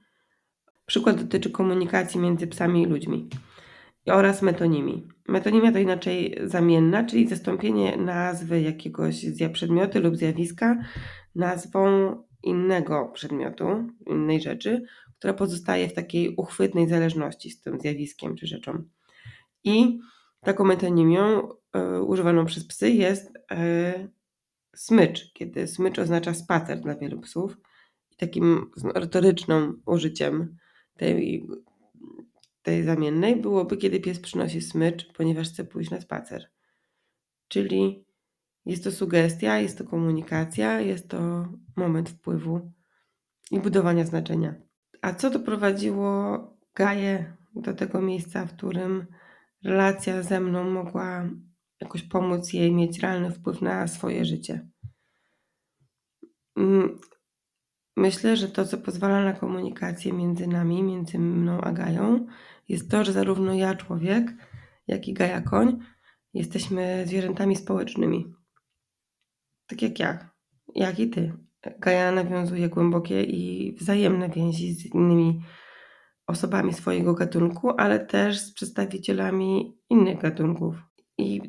Przykład 0.86 1.22
dotyczy 1.22 1.50
komunikacji 1.50 2.20
między 2.20 2.46
psami 2.46 2.82
i 2.82 2.86
ludźmi 2.86 3.28
oraz 4.06 4.42
metonimii. 4.42 5.08
Metonimia 5.28 5.72
to 5.72 5.78
inaczej 5.78 6.38
zamienna, 6.44 7.04
czyli 7.04 7.28
zastąpienie 7.28 7.96
nazwy 7.96 8.60
jakiegoś 8.60 9.26
przedmiotu 9.52 10.00
lub 10.00 10.16
zjawiska 10.16 10.76
nazwą 11.34 12.16
innego 12.42 13.08
przedmiotu, 13.14 13.64
innej 14.06 14.40
rzeczy, 14.40 14.82
która 15.18 15.34
pozostaje 15.34 15.88
w 15.88 15.92
takiej 15.92 16.36
uchwytnej 16.36 16.88
zależności 16.88 17.50
z 17.50 17.60
tym 17.60 17.80
zjawiskiem 17.80 18.36
czy 18.36 18.46
rzeczą. 18.46 18.84
I 19.64 20.00
taką 20.40 20.64
metonimią 20.64 21.48
y, 21.98 22.02
używaną 22.02 22.46
przez 22.46 22.66
psy 22.66 22.90
jest 22.90 23.36
y, 23.36 24.10
smycz, 24.76 25.32
kiedy 25.32 25.66
smycz 25.66 25.98
oznacza 25.98 26.34
spacer 26.34 26.80
dla 26.80 26.94
wielu 26.94 27.20
psów. 27.20 27.56
I 28.10 28.16
takim 28.16 28.70
retorycznym 28.94 29.82
użyciem 29.86 30.56
tej, 30.96 31.46
tej 32.62 32.82
zamiennej 32.82 33.36
byłoby, 33.36 33.76
kiedy 33.76 34.00
pies 34.00 34.20
przynosi 34.20 34.60
smycz, 34.60 35.12
ponieważ 35.12 35.48
chce 35.48 35.64
pójść 35.64 35.90
na 35.90 36.00
spacer. 36.00 36.50
Czyli 37.48 38.04
jest 38.66 38.84
to 38.84 38.92
sugestia, 38.92 39.58
jest 39.58 39.78
to 39.78 39.84
komunikacja, 39.84 40.80
jest 40.80 41.08
to 41.08 41.48
moment 41.76 42.10
wpływu 42.10 42.72
i 43.50 43.60
budowania 43.60 44.04
znaczenia. 44.04 44.54
A 45.02 45.14
co 45.14 45.30
doprowadziło 45.30 46.38
Gaję 46.74 47.36
do 47.54 47.74
tego 47.74 48.00
miejsca, 48.00 48.46
w 48.46 48.56
którym 48.56 49.06
relacja 49.64 50.22
ze 50.22 50.40
mną 50.40 50.70
mogła 50.70 51.30
jakoś 51.80 52.02
pomóc 52.02 52.52
jej 52.52 52.72
mieć 52.72 52.98
realny 52.98 53.30
wpływ 53.30 53.62
na 53.62 53.86
swoje 53.88 54.24
życie? 54.24 54.68
Mm, 56.56 56.98
myślę, 57.96 58.36
że 58.36 58.48
to, 58.48 58.64
co 58.64 58.78
pozwala 58.78 59.24
na 59.24 59.32
komunikację 59.32 60.12
między 60.12 60.46
nami, 60.46 60.82
między 60.82 61.18
mną 61.18 61.60
a 61.60 61.72
Gają, 61.72 62.26
jest 62.68 62.90
to, 62.90 63.04
że 63.04 63.12
zarówno 63.12 63.54
ja, 63.54 63.74
człowiek, 63.74 64.32
jak 64.86 65.08
i 65.08 65.14
Gaja 65.14 65.40
koń, 65.40 65.78
jesteśmy 66.34 67.04
zwierzętami 67.06 67.56
społecznymi. 67.56 68.34
Tak 69.70 69.82
jak 69.82 69.98
ja, 69.98 70.30
jak 70.74 70.98
i 70.98 71.10
ty. 71.10 71.32
Gaja 71.78 72.12
nawiązuje 72.12 72.68
głębokie 72.68 73.22
i 73.22 73.72
wzajemne 73.72 74.28
więzi 74.28 74.74
z 74.74 74.94
innymi 74.94 75.42
osobami 76.26 76.74
swojego 76.74 77.14
gatunku, 77.14 77.70
ale 77.78 78.06
też 78.06 78.38
z 78.38 78.52
przedstawicielami 78.52 79.78
innych 79.90 80.18
gatunków. 80.18 80.74
I 81.18 81.40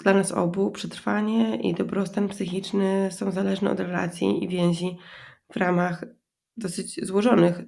dla 0.00 0.14
nas 0.14 0.32
obu 0.32 0.70
przetrwanie 0.70 1.56
i 1.56 1.74
dobrostan 1.74 2.28
psychiczny 2.28 3.08
są 3.12 3.30
zależne 3.30 3.70
od 3.70 3.80
relacji 3.80 4.44
i 4.44 4.48
więzi 4.48 4.98
w 5.52 5.56
ramach 5.56 6.04
dosyć 6.56 7.06
złożonych 7.06 7.60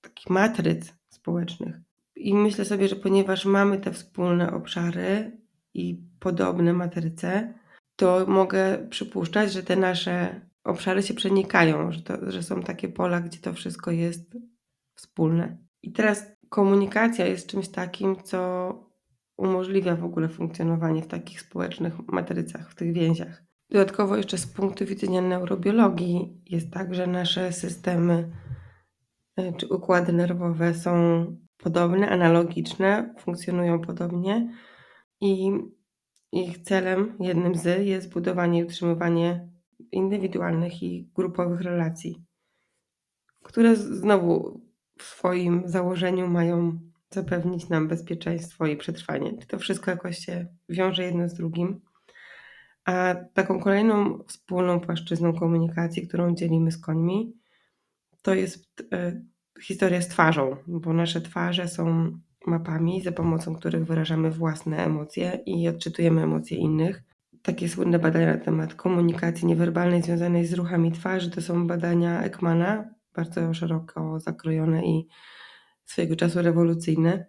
takich 0.00 0.30
matryc 0.30 0.94
społecznych. 1.08 1.76
I 2.16 2.34
myślę 2.34 2.64
sobie, 2.64 2.88
że 2.88 2.96
ponieważ 2.96 3.44
mamy 3.44 3.78
te 3.78 3.92
wspólne 3.92 4.52
obszary 4.52 5.40
i 5.74 6.02
podobne 6.20 6.72
matryce, 6.72 7.54
to 8.00 8.26
mogę 8.26 8.86
przypuszczać, 8.90 9.52
że 9.52 9.62
te 9.62 9.76
nasze 9.76 10.40
obszary 10.64 11.02
się 11.02 11.14
przenikają, 11.14 11.92
że, 11.92 12.02
to, 12.02 12.30
że 12.30 12.42
są 12.42 12.62
takie 12.62 12.88
pola, 12.88 13.20
gdzie 13.20 13.38
to 13.38 13.52
wszystko 13.52 13.90
jest 13.90 14.36
wspólne. 14.94 15.56
I 15.82 15.92
teraz 15.92 16.26
komunikacja 16.48 17.26
jest 17.26 17.46
czymś 17.46 17.68
takim, 17.68 18.16
co 18.22 18.72
umożliwia 19.36 19.96
w 19.96 20.04
ogóle 20.04 20.28
funkcjonowanie 20.28 21.02
w 21.02 21.06
takich 21.06 21.40
społecznych 21.40 22.08
matrycach, 22.08 22.70
w 22.70 22.74
tych 22.74 22.92
więziach. 22.92 23.42
Dodatkowo 23.70 24.16
jeszcze 24.16 24.38
z 24.38 24.46
punktu 24.46 24.86
widzenia 24.86 25.22
neurobiologii 25.22 26.42
jest 26.46 26.70
tak, 26.70 26.94
że 26.94 27.06
nasze 27.06 27.52
systemy 27.52 28.30
e, 29.36 29.52
czy 29.52 29.68
układy 29.68 30.12
nerwowe 30.12 30.74
są 30.74 30.92
podobne, 31.56 32.10
analogiczne, 32.10 33.14
funkcjonują 33.18 33.80
podobnie 33.80 34.52
i 35.20 35.50
ich 36.32 36.58
celem, 36.58 37.16
jednym 37.20 37.54
z, 37.54 37.86
jest 37.86 38.12
budowanie 38.12 38.60
i 38.60 38.64
utrzymywanie 38.64 39.48
indywidualnych 39.92 40.82
i 40.82 41.08
grupowych 41.14 41.60
relacji, 41.60 42.24
które 43.42 43.76
znowu 43.76 44.60
w 44.98 45.02
swoim 45.02 45.62
założeniu 45.64 46.28
mają 46.28 46.80
zapewnić 47.10 47.68
nam 47.68 47.88
bezpieczeństwo 47.88 48.66
i 48.66 48.76
przetrwanie. 48.76 49.32
To 49.46 49.58
wszystko 49.58 49.90
jakoś 49.90 50.18
się 50.18 50.46
wiąże 50.68 51.04
jedno 51.04 51.28
z 51.28 51.34
drugim. 51.34 51.80
A 52.84 53.14
taką 53.34 53.60
kolejną 53.60 54.24
wspólną 54.28 54.80
płaszczyzną 54.80 55.32
komunikacji, 55.32 56.08
którą 56.08 56.34
dzielimy 56.34 56.72
z 56.72 56.78
końmi, 56.78 57.32
to 58.22 58.34
jest 58.34 58.88
e, 58.92 59.22
historia 59.62 60.02
z 60.02 60.08
twarzą, 60.08 60.56
bo 60.66 60.92
nasze 60.92 61.20
twarze 61.20 61.68
są 61.68 62.12
mapami, 62.46 63.02
za 63.02 63.12
pomocą 63.12 63.54
których 63.54 63.84
wyrażamy 63.84 64.30
własne 64.30 64.84
emocje 64.84 65.42
i 65.46 65.68
odczytujemy 65.68 66.22
emocje 66.22 66.58
innych. 66.58 67.02
Takie 67.42 67.68
słynne 67.68 67.98
badania 67.98 68.36
na 68.36 68.44
temat 68.44 68.74
komunikacji 68.74 69.46
niewerbalnej 69.46 70.02
związanej 70.02 70.46
z 70.46 70.52
ruchami 70.52 70.92
twarzy 70.92 71.30
to 71.30 71.42
są 71.42 71.66
badania 71.66 72.22
Ekmana, 72.22 72.94
bardzo 73.14 73.54
szeroko 73.54 74.20
zakrojone 74.20 74.86
i 74.86 75.08
swojego 75.84 76.16
czasu 76.16 76.42
rewolucyjne. 76.42 77.26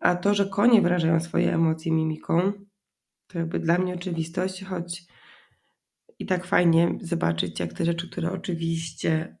A 0.00 0.14
to, 0.16 0.34
że 0.34 0.46
konie 0.46 0.82
wyrażają 0.82 1.20
swoje 1.20 1.54
emocje 1.54 1.92
mimiką, 1.92 2.52
to 3.26 3.38
jakby 3.38 3.58
dla 3.58 3.78
mnie 3.78 3.94
oczywistość, 3.94 4.64
choć 4.64 5.04
i 6.18 6.26
tak 6.26 6.44
fajnie 6.44 6.98
zobaczyć, 7.00 7.60
jak 7.60 7.72
te 7.72 7.84
rzeczy, 7.84 8.10
które 8.10 8.32
oczywiście, 8.32 9.36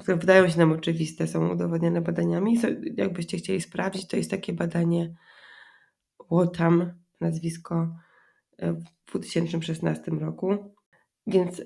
które 0.00 0.16
wydają 0.16 0.48
się 0.48 0.58
nam 0.58 0.72
oczywiste, 0.72 1.26
są 1.26 1.52
udowodnione 1.52 2.00
badaniami. 2.00 2.58
Jakbyście 2.96 3.38
chcieli 3.38 3.60
sprawdzić, 3.60 4.08
to 4.08 4.16
jest 4.16 4.30
takie 4.30 4.52
badanie 4.52 5.14
Łotam, 6.30 6.92
nazwisko 7.20 7.96
e, 8.58 8.72
w 8.72 8.84
2016 9.12 10.10
roku. 10.10 10.74
Więc 11.26 11.60
e, 11.60 11.64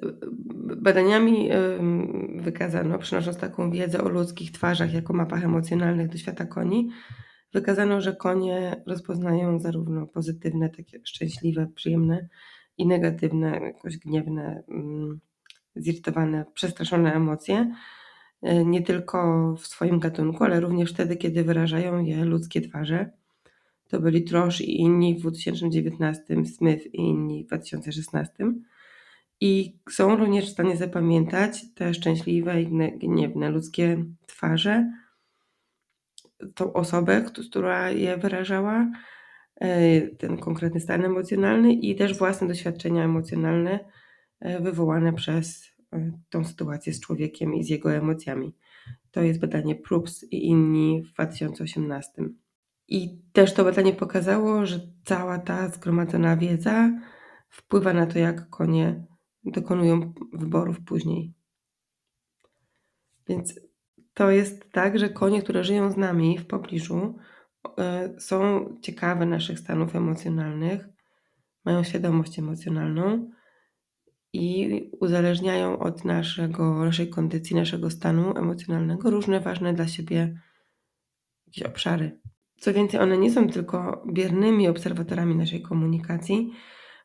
badaniami 0.77 1.51
wykazano, 2.37 2.99
przynosząc 2.99 3.37
taką 3.37 3.71
wiedzę 3.71 4.05
o 4.05 4.09
ludzkich 4.09 4.53
twarzach 4.53 4.95
jako 4.95 5.13
mapach 5.13 5.45
emocjonalnych 5.45 6.09
do 6.09 6.19
świata 6.19 6.47
koni, 6.47 6.91
wykazano, 7.55 8.01
że 8.01 8.17
konie 8.17 8.83
rozpoznają 8.87 9.61
zarówno 9.61 10.07
pozytywne, 10.07 10.71
takie 10.71 11.01
szczęśliwe, 11.05 11.67
przyjemne 11.75 12.29
i 12.79 12.87
negatywne, 12.87 13.61
jakoś 13.61 13.99
gniewne, 13.99 14.63
mm, 14.69 15.21
zirytowane, 15.77 16.45
przestraszone 16.55 17.15
emocje, 17.15 17.75
nie 18.65 18.83
tylko 18.83 19.55
w 19.57 19.67
swoim 19.67 19.99
gatunku, 19.99 20.45
ale 20.45 20.61
również 20.61 20.93
wtedy, 20.93 21.17
kiedy 21.17 21.45
wyrażają 21.45 22.05
je 22.05 22.25
ludzkie 22.25 22.61
twarze. 22.61 23.11
To 23.89 24.01
byli 24.01 24.25
Trosz 24.25 24.61
i 24.61 24.81
inni 24.81 25.15
w 25.15 25.21
2019, 25.21 26.23
Smith 26.47 26.87
i 26.95 27.01
inni 27.01 27.45
w 27.45 27.47
2016. 27.47 28.33
I 29.41 29.79
są 29.91 30.17
również 30.17 30.47
w 30.47 30.53
stanie 30.53 30.77
zapamiętać 30.77 31.75
te 31.75 31.95
szczęśliwe 31.95 32.63
i 32.63 32.69
gniewne 32.99 33.51
ludzkie 33.51 34.05
twarze, 34.27 34.91
tą 36.55 36.73
osobę, 36.73 37.25
która 37.51 37.91
je 37.91 38.17
wyrażała, 38.17 38.91
e, 39.61 40.01
ten 40.01 40.39
konkretny 40.39 40.81
stan 40.81 41.05
emocjonalny 41.05 41.73
i 41.73 41.97
też 41.97 42.19
własne 42.19 42.49
doświadczenia 42.49 43.05
emocjonalne 43.05 43.79
e, 44.41 44.61
wywołane 44.61 45.13
przez 45.13 45.63
e, 45.74 45.74
tą 46.29 46.45
sytuację 46.45 46.93
z 46.93 47.01
człowiekiem 47.01 47.55
i 47.55 47.65
z 47.65 47.69
jego 47.69 47.93
emocjami. 47.93 48.55
To 49.11 49.23
jest 49.23 49.41
badanie 49.41 49.75
Proops 49.75 50.25
i 50.31 50.47
inni 50.47 51.03
w 51.03 51.13
2018. 51.13 52.13
I 52.89 53.23
też 53.33 53.55
to 53.55 53.65
badanie 53.65 53.93
pokazało, 53.93 54.67
że 54.67 54.81
cała 55.05 55.39
ta 55.39 55.69
zgromadzona 55.69 56.37
wiedza 56.37 56.91
wpływa 57.49 57.93
na 57.93 58.07
to, 58.07 58.19
jak 58.19 58.51
konie 58.51 59.05
dokonują 59.45 60.13
wyborów 60.33 60.81
później. 60.81 61.35
Więc 63.29 63.61
to 64.15 64.31
jest 64.31 64.71
tak, 64.73 64.99
że 64.99 65.09
konie, 65.09 65.43
które 65.43 65.65
żyją 65.65 65.93
z 65.93 65.97
nami 65.97 66.39
w 66.39 66.47
pobliżu, 66.47 67.19
e, 67.79 68.15
są 68.21 68.69
ciekawe 68.83 69.27
naszych 69.27 69.59
stanów 69.59 69.97
emocjonalnych, 69.97 70.89
mają 71.65 71.83
świadomość 71.83 72.39
emocjonalną 72.39 73.31
i 74.35 74.91
uzależniają 75.01 75.79
od 75.79 76.05
naszego, 76.05 76.85
naszej 76.85 77.11
kondycji, 77.11 77.57
naszego 77.57 77.91
stanu 77.91 78.39
emocjonalnego 78.39 79.11
różne 79.11 79.41
ważne 79.41 79.75
dla 79.75 79.89
siebie 79.89 80.41
jakieś 81.47 81.63
obszary. 81.63 82.21
Co 82.59 82.73
więcej, 82.73 83.01
one 83.01 83.19
nie 83.19 83.31
są 83.31 83.49
tylko 83.49 84.05
biernymi 84.13 84.69
obserwatorami 84.69 85.37
naszej 85.37 85.63
komunikacji, 85.63 86.53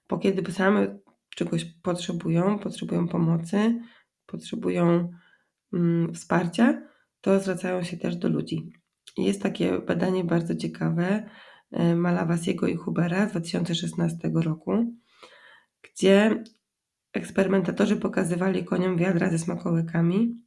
bo 0.09 0.17
kiedy 0.17 0.51
same 0.51 0.99
czegoś 1.35 1.65
potrzebują, 1.65 2.59
potrzebują 2.59 3.07
pomocy, 3.07 3.81
potrzebują 4.25 5.11
mm, 5.73 6.13
wsparcia, 6.13 6.81
to 7.21 7.39
zwracają 7.39 7.83
się 7.83 7.97
też 7.97 8.15
do 8.15 8.29
ludzi. 8.29 8.71
Jest 9.17 9.41
takie 9.41 9.79
badanie 9.79 10.23
bardzo 10.23 10.55
ciekawe 10.55 11.29
e, 11.71 11.95
Malawasiego 11.95 12.67
i 12.67 12.75
Hubera 12.75 13.27
z 13.27 13.31
2016 13.31 14.31
roku, 14.33 14.95
gdzie 15.81 16.43
eksperymentatorzy 17.13 17.97
pokazywali 17.97 18.65
koniom 18.65 18.97
wiadra 18.97 19.29
ze 19.29 19.39
smakołykami. 19.39 20.41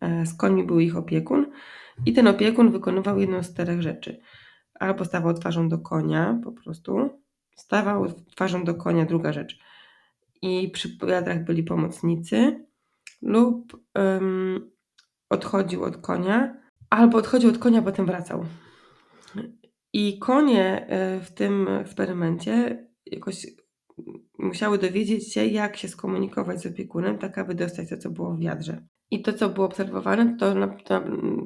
E, 0.00 0.26
z 0.26 0.34
końmi 0.34 0.64
był 0.64 0.80
ich 0.80 0.96
opiekun 0.96 1.46
i 2.06 2.12
ten 2.12 2.26
opiekun 2.26 2.72
wykonywał 2.72 3.20
jedną 3.20 3.42
z 3.42 3.52
czterech 3.52 3.82
rzeczy. 3.82 4.20
Albo 4.74 5.04
stawał 5.04 5.34
twarzą 5.34 5.68
do 5.68 5.78
konia, 5.78 6.40
po 6.44 6.52
prostu, 6.52 7.10
stawał 7.56 8.06
twarzą 8.30 8.64
do 8.64 8.74
konia, 8.74 9.06
druga 9.06 9.32
rzecz. 9.32 9.58
I 10.42 10.70
przy 10.70 10.98
wiadrach 11.06 11.44
byli 11.44 11.62
pomocnicy, 11.62 12.66
lub 13.22 13.84
odchodził 15.30 15.84
od 15.84 15.96
konia, 15.96 16.56
albo 16.90 17.18
odchodził 17.18 17.50
od 17.50 17.58
konia, 17.58 17.82
potem 17.82 18.06
wracał. 18.06 18.44
I 19.92 20.18
konie 20.18 20.86
e, 20.86 21.20
w 21.20 21.34
tym 21.34 21.68
eksperymencie 21.68 22.86
jakoś 23.06 23.46
musiały 24.38 24.78
dowiedzieć 24.78 25.32
się, 25.32 25.46
jak 25.46 25.76
się 25.76 25.88
skomunikować 25.88 26.62
z 26.62 26.66
opiekunem, 26.66 27.18
tak 27.18 27.38
aby 27.38 27.54
dostać 27.54 27.88
to, 27.88 27.96
co 27.96 28.10
było 28.10 28.34
w 28.34 28.40
wiadrze. 28.40 28.86
I 29.10 29.22
to, 29.22 29.32
co 29.32 29.48
było 29.48 29.66
obserwowane, 29.66 30.36
to 30.36 30.54
to, 30.84 31.02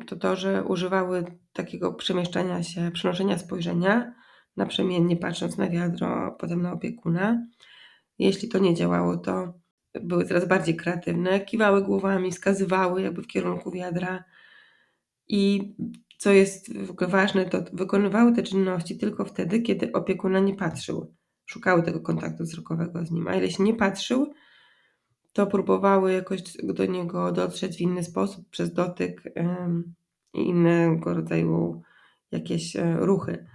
to, 0.06 0.16
to 0.16 0.36
że 0.36 0.64
używały 0.64 1.24
takiego 1.52 1.92
przemieszczania 1.92 2.62
się, 2.62 2.90
przenoszenia 2.94 3.38
spojrzenia, 3.38 4.14
naprzemiennie 4.56 5.16
patrząc 5.16 5.58
na 5.58 5.70
wiadro, 5.70 6.36
potem 6.38 6.62
na 6.62 6.72
opiekuna. 6.72 7.46
Jeśli 8.18 8.48
to 8.48 8.58
nie 8.58 8.74
działało, 8.74 9.16
to 9.16 9.54
były 10.02 10.24
coraz 10.24 10.48
bardziej 10.48 10.76
kreatywne, 10.76 11.40
kiwały 11.40 11.82
głowami, 11.82 12.30
wskazywały 12.30 13.02
jakby 13.02 13.22
w 13.22 13.26
kierunku 13.26 13.70
wiadra 13.70 14.24
i 15.28 15.74
co 16.18 16.32
jest 16.32 16.78
w 16.78 16.90
ogóle 16.90 17.10
ważne, 17.10 17.44
to 17.44 17.64
wykonywały 17.72 18.32
te 18.32 18.42
czynności 18.42 18.98
tylko 18.98 19.24
wtedy, 19.24 19.60
kiedy 19.60 19.92
opiekuna 19.92 20.40
nie 20.40 20.54
patrzył. 20.54 21.14
Szukały 21.54 21.82
tego 21.82 22.00
kontaktu 22.00 22.44
wzrokowego 22.44 23.04
z 23.04 23.10
nim, 23.10 23.28
a 23.28 23.34
jeśli 23.34 23.64
nie 23.64 23.74
patrzył, 23.74 24.34
to 25.32 25.46
próbowały 25.46 26.12
jakoś 26.12 26.42
do 26.62 26.86
niego 26.86 27.32
dotrzeć 27.32 27.76
w 27.76 27.80
inny 27.80 28.04
sposób, 28.04 28.50
przez 28.50 28.72
dotyk 28.72 29.22
i 30.34 30.40
innego 30.40 31.14
rodzaju 31.14 31.82
jakieś 32.30 32.76
e, 32.76 32.96
ruchy. 32.96 33.46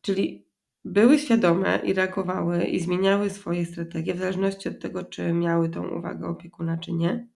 Czyli 0.00 0.46
były 0.84 1.18
świadome 1.18 1.78
i 1.84 1.92
reagowały 1.92 2.64
i 2.64 2.80
zmieniały 2.80 3.30
swoje 3.30 3.66
strategie 3.66 4.14
w 4.14 4.18
zależności 4.18 4.68
od 4.68 4.80
tego, 4.80 5.04
czy 5.04 5.32
miały 5.32 5.68
tą 5.68 5.88
uwagę 5.88 6.28
opiekuna, 6.28 6.78
czy 6.78 6.92
nie. 6.92 7.28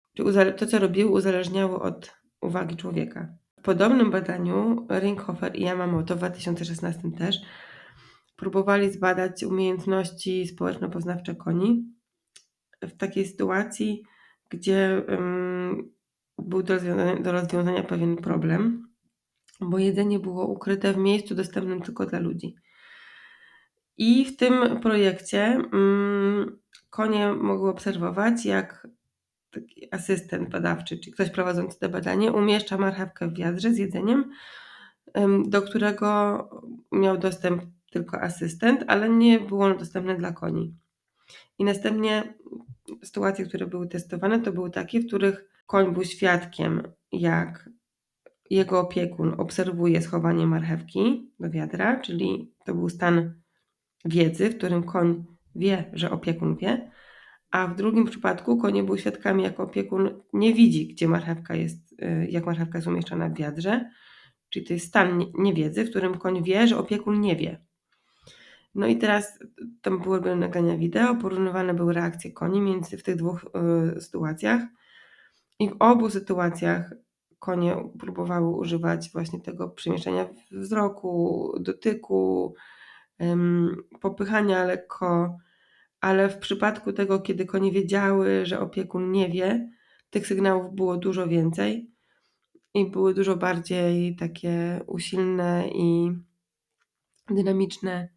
To, 0.58 0.66
co 0.66 0.80
robiły, 0.80 1.12
uzależniało 1.12 1.82
od 1.82 2.16
uwagi 2.42 2.76
człowieka. 2.76 3.28
W 3.60 3.62
podobnym 3.62 4.12
badaniu 4.12 4.88
Ringhofer 5.00 5.56
i 5.56 5.64
Yamamoto 5.64 6.16
w 6.16 6.18
2016 6.18 7.12
też 7.18 7.42
próbowali 8.40 8.92
zbadać 8.92 9.44
umiejętności 9.44 10.48
społeczno-poznawcze 10.48 11.36
koni 11.36 11.94
w 12.82 12.98
takiej 12.98 13.28
sytuacji, 13.28 14.04
gdzie 14.50 15.06
um, 15.08 15.92
był 16.38 16.64
do 16.64 16.74
rozwiązania, 16.74 17.20
do 17.20 17.32
rozwiązania 17.32 17.84
pewien 17.84 18.18
problem, 18.18 18.90
bo 19.62 19.78
jedzenie 19.78 20.20
było 20.20 20.48
ukryte 20.48 20.94
w 20.94 20.98
miejscu 20.98 21.36
dostępnym 21.36 21.82
tylko 21.82 22.06
dla 22.06 22.20
ludzi. 22.20 22.56
I 23.98 24.26
w 24.26 24.38
tym 24.38 24.80
projekcie 24.80 25.44
mm, 25.74 26.60
konie 26.90 27.34
mogły 27.34 27.70
obserwować, 27.70 28.46
jak 28.46 28.88
taki 29.52 29.88
asystent 29.96 30.50
badawczy, 30.50 30.98
czy 30.98 31.12
ktoś 31.12 31.30
prowadzący 31.30 31.80
to 31.80 31.90
badanie, 31.90 32.32
umieszcza 32.32 32.78
marchewkę 32.78 33.28
w 33.28 33.38
wiadrze 33.38 33.74
z 33.74 33.78
jedzeniem, 33.78 34.32
do 35.46 35.62
którego 35.62 36.50
miał 36.92 37.18
dostęp 37.18 37.64
tylko 37.90 38.22
asystent, 38.22 38.84
ale 38.88 39.10
nie 39.10 39.40
było 39.40 39.66
ono 39.66 39.76
dostępne 39.76 40.16
dla 40.16 40.32
koni. 40.32 40.76
I 41.60 41.64
następnie 41.64 42.34
sytuacje, 43.04 43.46
które 43.46 43.68
były 43.68 43.88
testowane, 43.88 44.40
to 44.40 44.52
były 44.52 44.72
takie, 44.72 45.00
w 45.00 45.08
których 45.08 45.50
koń 45.68 45.94
był 45.94 46.04
świadkiem, 46.04 46.84
jak 47.12 47.70
jego 48.50 48.80
opiekun 48.80 49.36
obserwuje 49.38 50.02
schowanie 50.02 50.48
marchewki 50.48 51.32
do 51.40 51.50
wiadra, 51.50 52.00
czyli 52.00 52.54
to 52.66 52.76
był 52.76 52.90
stan 52.90 53.34
wiedzy, 54.06 54.50
w 54.50 54.58
którym 54.58 54.84
koń 54.84 55.26
wie, 55.56 55.90
że 55.94 56.12
opiekun 56.12 56.56
wie, 56.56 56.92
A 57.52 57.68
w 57.68 57.76
drugim 57.76 58.06
przypadku 58.06 58.58
konie 58.58 58.84
były 58.84 59.00
świadkami, 59.00 59.44
jak 59.44 59.60
opiekun 59.60 60.22
nie 60.34 60.54
widzi, 60.54 60.88
gdzie 60.88 61.08
marchewka 61.08 61.56
jest, 61.56 61.94
y, 61.94 62.28
jak 62.30 62.46
marchewka 62.46 62.78
jest 62.78 62.88
umieszczona 62.88 63.30
w 63.30 63.38
wiadrze. 63.38 63.90
Czyli 64.50 64.66
to 64.66 64.74
jest 64.74 64.88
stan 64.88 65.26
niewiedzy, 65.34 65.86
w 65.86 65.90
którym 65.90 66.18
koń 66.18 66.44
wie, 66.44 66.68
że 66.68 66.78
opiekun 66.78 67.22
nie 67.22 67.36
wie. 67.36 67.69
No 68.76 68.88
i 68.88 68.98
teraz 68.98 69.40
tam 69.82 70.02
były 70.02 70.36
nagrania 70.36 70.78
wideo, 70.78 71.16
porównywane 71.16 71.74
były 71.74 71.94
reakcje 71.94 72.32
koni 72.32 72.62
między 72.62 72.98
w 72.98 73.04
tych 73.04 73.16
dwóch 73.16 73.46
y, 73.98 74.02
sytuacjach. 74.02 74.62
I 75.60 75.70
w 75.70 75.76
obu 75.80 76.10
sytuacjach 76.10 76.94
konie 77.40 77.90
próbowały 78.00 78.56
używać 78.56 79.10
właśnie 79.14 79.42
tego 79.42 79.70
przemieszczania 79.70 80.30
wzroku, 80.52 81.54
dotyku, 81.60 82.54
ym, 83.22 83.84
popychania 84.02 84.66
lekko, 84.66 85.38
ale 86.02 86.30
w 86.30 86.38
przypadku 86.38 86.94
tego, 86.94 87.20
kiedy 87.20 87.46
konie 87.46 87.72
wiedziały, 87.72 88.46
że 88.46 88.60
opiekun 88.60 89.12
nie 89.12 89.30
wie, 89.30 89.70
tych 90.10 90.28
sygnałów 90.28 90.76
było 90.76 90.98
dużo 90.98 91.28
więcej 91.28 91.92
i 92.74 92.92
były 92.92 93.14
dużo 93.14 93.36
bardziej 93.36 94.16
takie 94.16 94.82
usilne 94.88 95.70
i 95.70 96.12
dynamiczne 97.30 98.10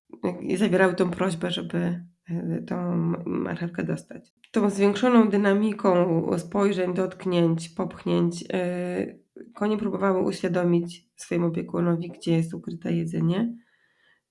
zawierały 0.57 0.95
tą 0.95 1.11
prośbę, 1.11 1.51
żeby 1.51 2.05
e, 2.29 2.63
tą 2.67 2.97
marchewkę 3.27 3.85
dostać. 3.85 4.33
Tą 4.53 4.71
zwiększoną 4.71 5.29
dynamiką 5.29 6.23
spojrzeń, 6.39 6.95
dotknięć, 6.95 7.69
popchnięć 7.69 8.45
e, 8.53 9.23
konie 9.55 9.79
próbowały 9.79 10.23
uświadomić 10.23 11.09
swojemu 11.17 11.47
opiekunowi, 11.47 12.09
gdzie 12.11 12.33
jest 12.33 12.55
ukryte 12.55 12.93
jedzenie, 12.93 13.57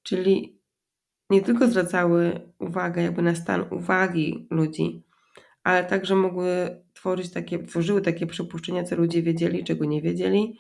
czyli 0.03 0.61
nie 1.29 1.41
tylko 1.41 1.67
zwracały 1.67 2.41
uwagę 2.59 3.03
jakby 3.03 3.21
na 3.21 3.35
stan 3.35 3.65
uwagi 3.71 4.47
ludzi, 4.51 5.05
ale 5.63 5.83
także 5.83 6.15
mogły 6.15 6.81
tworzyć 6.93 7.31
takie, 7.31 7.63
tworzyły 7.63 8.01
takie 8.01 8.27
przypuszczenia, 8.27 8.83
co 8.83 8.95
ludzie 8.95 9.21
wiedzieli, 9.21 9.63
czego 9.63 9.85
nie 9.85 10.01
wiedzieli 10.01 10.59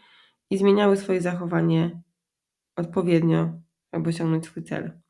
i 0.49 0.57
zmieniały 0.57 0.97
swoje 0.97 1.21
zachowanie 1.21 2.01
odpowiednio, 2.75 3.61
aby 3.91 4.09
osiągnąć 4.09 4.45
swój 4.45 4.63
cel. 4.63 5.00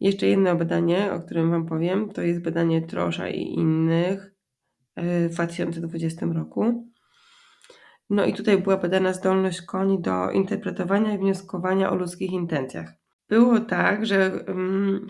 Jeszcze 0.00 0.26
jedno 0.26 0.56
badanie, 0.56 1.12
o 1.12 1.20
którym 1.20 1.50
Wam 1.50 1.66
powiem, 1.66 2.10
to 2.10 2.22
jest 2.22 2.42
badanie 2.42 2.82
Trosza 2.82 3.28
i 3.28 3.42
innych 3.42 4.34
e, 4.96 5.28
w 5.28 5.32
2020 5.32 6.26
roku. 6.26 6.90
No 8.10 8.24
i 8.24 8.32
tutaj 8.32 8.62
była 8.62 8.76
badana 8.76 9.12
zdolność 9.12 9.62
koni 9.62 10.00
do 10.00 10.30
interpretowania 10.30 11.14
i 11.14 11.18
wnioskowania 11.18 11.90
o 11.90 11.94
ludzkich 11.94 12.32
intencjach. 12.32 12.92
Było 13.28 13.60
tak, 13.60 14.06
że 14.06 14.44
um, 14.48 15.06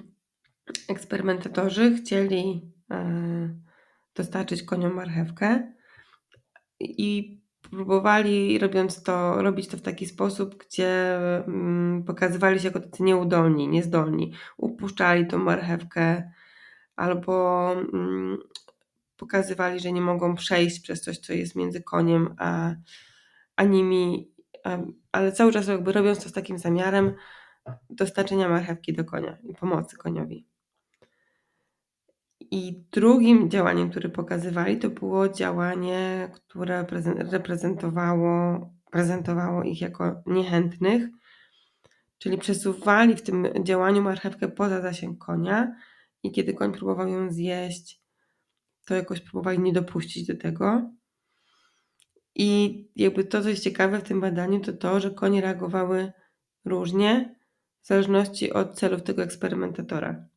eksperymentatorzy 0.89 1.95
chcieli 1.97 2.73
e, 2.91 3.59
dostarczyć 4.15 4.63
koniom 4.63 4.95
marchewkę 4.95 5.73
i 6.81 7.40
próbowali 7.71 8.59
robiąc 8.59 9.03
to, 9.03 9.43
robić 9.43 9.69
to 9.69 9.77
w 9.77 9.83
taki 9.83 10.07
sposób, 10.07 10.65
gdzie 10.65 11.17
mm, 11.47 12.05
pokazywali 12.05 12.61
się 12.61 12.69
jako 12.69 12.81
tacy 12.81 13.03
nieudolni, 13.03 13.69
niezdolni. 13.69 14.33
Upuszczali 14.57 15.27
tą 15.27 15.39
marchewkę 15.39 16.33
albo 16.97 17.73
mm, 17.73 18.39
pokazywali, 19.17 19.81
że 19.81 19.93
nie 19.93 20.01
mogą 20.01 20.35
przejść 20.35 20.81
przez 20.81 21.03
coś, 21.03 21.19
co 21.19 21.33
jest 21.33 21.57
między 21.57 21.83
koniem 21.83 22.35
a, 22.39 22.75
a 23.57 23.65
nimi, 23.65 24.33
ale 25.13 25.33
cały 25.33 25.53
czas 25.53 25.67
jakby 25.67 25.93
robiąc 25.93 26.23
to 26.23 26.29
z 26.29 26.33
takim 26.33 26.59
zamiarem 26.59 27.15
dostarczenia 27.91 28.49
marchewki 28.49 28.93
do 28.93 29.05
konia 29.05 29.39
i 29.43 29.55
pomocy 29.55 29.97
koniowi. 29.97 30.50
I 32.41 32.85
drugim 32.93 33.51
działaniem, 33.51 33.91
które 33.91 34.09
pokazywali, 34.09 34.79
to 34.79 34.91
było 34.91 35.29
działanie, 35.29 36.31
które 36.33 36.87
reprezentowało, 37.31 38.71
prezentowało 38.91 39.63
ich 39.63 39.81
jako 39.81 40.23
niechętnych, 40.27 41.09
czyli 42.19 42.39
przesuwali 42.39 43.17
w 43.17 43.23
tym 43.23 43.49
działaniu 43.63 44.03
marchewkę 44.03 44.49
poza 44.49 44.81
zasięg 44.81 45.25
konia 45.25 45.77
i 46.23 46.33
kiedy 46.33 46.55
koń 46.55 46.73
próbował 46.73 47.09
ją 47.09 47.33
zjeść, 47.33 48.03
to 48.85 48.95
jakoś 48.95 49.21
próbowali 49.21 49.59
nie 49.59 49.73
dopuścić 49.73 50.27
do 50.27 50.37
tego. 50.37 50.91
I 52.35 52.89
jakby 52.97 53.25
to, 53.25 53.43
co 53.43 53.49
jest 53.49 53.63
ciekawe 53.63 53.99
w 53.99 54.03
tym 54.03 54.21
badaniu, 54.21 54.61
to 54.61 54.73
to, 54.73 55.01
że 55.01 55.11
konie 55.11 55.41
reagowały 55.41 56.13
różnie 56.65 57.35
w 57.83 57.87
zależności 57.87 58.53
od 58.53 58.75
celów 58.75 59.03
tego 59.03 59.23
eksperymentatora. 59.23 60.29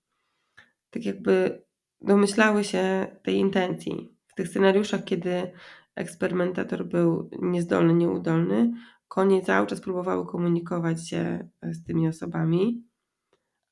Tak 0.90 1.06
jakby 1.06 1.64
domyślały 2.04 2.64
się 2.64 3.08
tej 3.24 3.36
intencji. 3.36 4.18
W 4.28 4.34
tych 4.34 4.48
scenariuszach, 4.48 5.04
kiedy 5.04 5.52
eksperymentator 5.96 6.86
był 6.86 7.30
niezdolny, 7.42 7.94
nieudolny, 7.94 8.74
konie 9.08 9.42
cały 9.42 9.68
czas 9.68 9.82
próbowały 9.82 10.26
komunikować 10.26 11.10
się 11.10 11.50
z 11.62 11.84
tymi 11.84 12.08
osobami, 12.08 12.88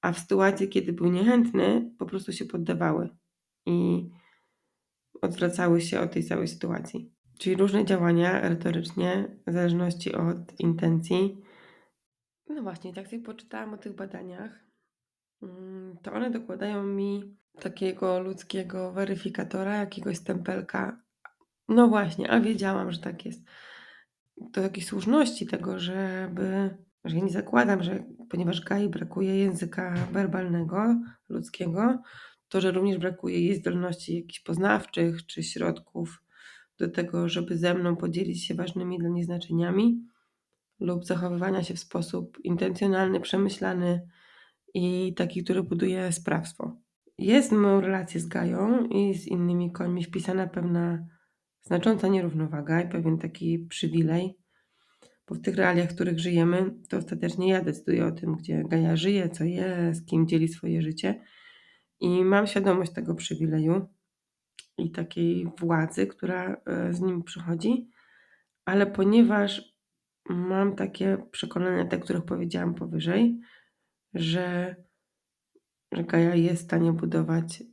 a 0.01 0.11
w 0.11 0.19
sytuacji, 0.19 0.69
kiedy 0.69 0.93
był 0.93 1.07
niechętny, 1.07 1.91
po 1.99 2.05
prostu 2.05 2.33
się 2.33 2.45
poddawały 2.45 3.09
i 3.65 4.09
odwracały 5.21 5.81
się 5.81 5.99
od 5.99 6.11
tej 6.11 6.23
całej 6.23 6.47
sytuacji. 6.47 7.13
Czyli 7.39 7.55
różne 7.55 7.85
działania 7.85 8.49
retorycznie, 8.49 9.37
w 9.47 9.53
zależności 9.53 10.15
od 10.15 10.59
intencji. 10.59 11.37
No 12.49 12.63
właśnie, 12.63 12.93
tak 12.93 13.07
sobie 13.07 13.23
poczytałam 13.23 13.73
o 13.73 13.77
tych 13.77 13.95
badaniach, 13.95 14.59
mm, 15.41 15.97
to 16.01 16.13
one 16.13 16.31
dokładają 16.31 16.83
mi 16.83 17.40
takiego 17.59 18.19
ludzkiego 18.19 18.91
weryfikatora, 18.91 19.77
jakiegoś 19.77 20.17
stempelka. 20.17 21.01
No 21.69 21.87
właśnie, 21.87 22.31
a 22.31 22.39
wiedziałam, 22.39 22.91
że 22.91 22.99
tak 22.99 23.25
jest. 23.25 23.41
Do 24.37 24.61
jakiejś 24.61 24.85
słuszności 24.85 25.47
tego, 25.47 25.79
żeby, 25.79 26.77
że 27.05 27.17
ja 27.17 27.23
nie 27.23 27.31
zakładam, 27.31 27.83
że 27.83 28.03
ponieważ 28.29 28.61
Gai 28.61 28.89
brakuje 28.89 29.37
języka 29.37 29.93
werbalnego, 30.11 31.01
ludzkiego, 31.29 32.01
to, 32.49 32.61
że 32.61 32.71
również 32.71 32.97
brakuje 32.97 33.41
jej 33.41 33.55
zdolności 33.55 34.15
jakichś 34.15 34.39
poznawczych 34.39 35.25
czy 35.25 35.43
środków 35.43 36.23
do 36.77 36.89
tego, 36.89 37.29
żeby 37.29 37.57
ze 37.57 37.73
mną 37.73 37.95
podzielić 37.95 38.45
się 38.45 38.53
ważnymi 38.53 38.99
dla 38.99 39.09
niej 39.09 39.23
znaczeniami 39.23 40.07
lub 40.79 41.05
zachowywania 41.05 41.63
się 41.63 41.73
w 41.73 41.79
sposób 41.79 42.37
intencjonalny, 42.43 43.19
przemyślany 43.19 44.07
i 44.73 45.13
taki, 45.13 45.43
który 45.43 45.63
buduje 45.63 46.11
sprawstwo. 46.11 46.77
Jest 47.21 47.51
moją 47.51 47.81
relację 47.81 48.19
z 48.19 48.27
Gają 48.27 48.85
i 48.85 49.13
z 49.13 49.27
innymi 49.27 49.71
końmi 49.71 50.03
wpisana 50.03 50.47
pewna 50.47 51.07
znacząca 51.61 52.07
nierównowaga 52.07 52.81
i 52.81 52.89
pewien 52.89 53.17
taki 53.17 53.59
przywilej, 53.59 54.37
bo 55.27 55.35
w 55.35 55.41
tych 55.41 55.55
realiach, 55.55 55.89
w 55.89 55.95
których 55.95 56.19
żyjemy, 56.19 56.73
to 56.89 56.97
ostatecznie 56.97 57.49
ja 57.49 57.61
decyduję 57.61 58.05
o 58.05 58.11
tym, 58.11 58.35
gdzie 58.35 58.63
Gaja 58.63 58.95
żyje, 58.95 59.29
co 59.29 59.43
je, 59.43 59.93
z 59.93 60.05
kim 60.05 60.27
dzieli 60.27 60.47
swoje 60.47 60.81
życie. 60.81 61.21
I 61.99 62.23
mam 62.23 62.47
świadomość 62.47 62.93
tego 62.93 63.15
przywileju 63.15 63.87
i 64.77 64.91
takiej 64.91 65.47
władzy, 65.59 66.07
która 66.07 66.61
e, 66.65 66.93
z 66.93 67.01
nim 67.01 67.23
przychodzi, 67.23 67.89
ale 68.65 68.85
ponieważ 68.87 69.75
mam 70.29 70.75
takie 70.75 71.17
przekonania, 71.31 71.85
te, 71.85 71.99
których 71.99 72.25
powiedziałam 72.25 72.73
powyżej, 72.75 73.39
że 74.13 74.75
że 75.91 76.03
Gaja 76.03 76.35
jest 76.35 76.61
w 76.61 76.65
stanie 76.65 76.93
budować 76.93 77.63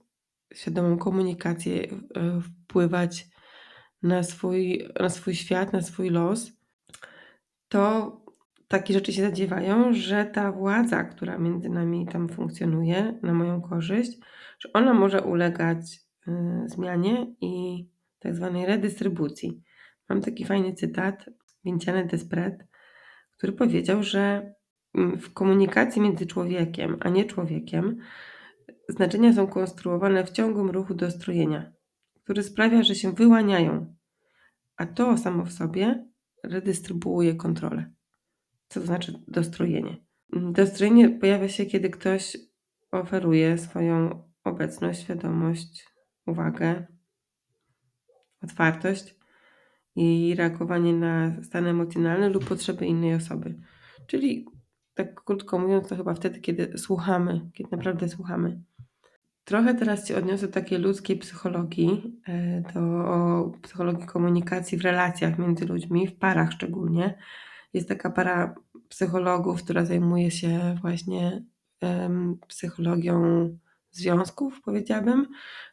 świadomą 0.54 0.98
komunikację, 0.98 1.82
e, 1.82 2.40
wpływać 2.40 3.28
na 4.02 4.22
swój, 4.22 4.88
na 5.00 5.08
swój 5.08 5.34
świat, 5.34 5.72
na 5.72 5.82
swój 5.82 6.10
los, 6.10 6.52
to 7.68 8.12
takie 8.68 8.94
rzeczy 8.94 9.12
się 9.12 9.22
zadziewają, 9.22 9.92
że 9.92 10.24
ta 10.24 10.52
władza, 10.52 11.04
która 11.04 11.38
między 11.38 11.68
nami 11.68 12.06
tam 12.06 12.28
funkcjonuje 12.28 13.18
na 13.22 13.34
moją 13.34 13.60
korzyść, 13.60 14.18
że 14.58 14.72
ona 14.72 14.94
może 14.94 15.22
ulegać 15.22 16.00
y, 16.28 16.32
zmianie 16.66 17.34
i 17.40 17.86
tak 18.18 18.34
zwanej 18.34 18.66
redystrybucji. 18.66 19.62
Mam 20.08 20.20
taki 20.20 20.44
fajny 20.44 20.74
cytat 20.74 21.30
Vinciane 21.64 22.04
Despret, 22.04 22.66
który 23.36 23.52
powiedział, 23.52 24.02
że 24.02 24.54
w 24.94 25.32
komunikacji 25.32 26.02
między 26.02 26.26
człowiekiem 26.26 26.96
a 27.00 27.08
nie 27.08 27.24
człowiekiem 27.24 27.98
znaczenia 28.88 29.32
są 29.32 29.46
konstruowane 29.46 30.24
w 30.24 30.30
ciągłym 30.30 30.70
ruchu 30.70 30.94
dostrojenia, 30.94 31.72
który 32.24 32.42
sprawia, 32.42 32.82
że 32.82 32.94
się 32.94 33.12
wyłaniają, 33.12 33.94
a 34.76 34.86
to 34.86 35.18
samo 35.18 35.44
w 35.44 35.52
sobie 35.52 36.08
redystrybuuje 36.44 37.34
kontrolę. 37.34 37.92
Co 38.68 38.80
to 38.80 38.86
znaczy 38.86 39.22
dostrojenie? 39.28 39.96
Dostrojenie 40.32 41.08
pojawia 41.08 41.48
się, 41.48 41.66
kiedy 41.66 41.90
ktoś 41.90 42.36
oferuje 42.90 43.58
swoją 43.58 44.22
obecność, 44.44 45.02
świadomość, 45.02 45.86
uwagę, 46.26 46.86
otwartość 48.42 49.16
i 49.96 50.34
reagowanie 50.38 50.92
na 50.92 51.42
stan 51.42 51.66
emocjonalny 51.66 52.28
lub 52.28 52.44
potrzeby 52.44 52.86
innej 52.86 53.14
osoby. 53.14 53.60
Czyli 54.06 54.46
tak 54.98 55.24
krótko 55.24 55.58
mówiąc, 55.58 55.88
to 55.88 55.96
chyba 55.96 56.14
wtedy, 56.14 56.40
kiedy 56.40 56.78
słuchamy, 56.78 57.40
kiedy 57.54 57.70
naprawdę 57.76 58.08
słuchamy. 58.08 58.60
Trochę 59.44 59.74
teraz 59.74 60.08
się 60.08 60.16
odniosę 60.16 60.46
do 60.46 60.52
takiej 60.52 60.78
ludzkiej 60.78 61.18
psychologii, 61.18 62.20
e, 62.28 62.62
do 62.74 63.52
psychologii 63.62 64.06
komunikacji 64.06 64.78
w 64.78 64.82
relacjach 64.82 65.38
między 65.38 65.66
ludźmi, 65.66 66.06
w 66.06 66.18
parach 66.18 66.52
szczególnie. 66.52 67.18
Jest 67.72 67.88
taka 67.88 68.10
para 68.10 68.54
psychologów, 68.88 69.62
która 69.62 69.84
zajmuje 69.84 70.30
się 70.30 70.76
właśnie 70.80 71.42
um, 71.82 72.38
psychologią 72.48 73.22
związków, 73.90 74.62
powiedziałabym. 74.62 75.26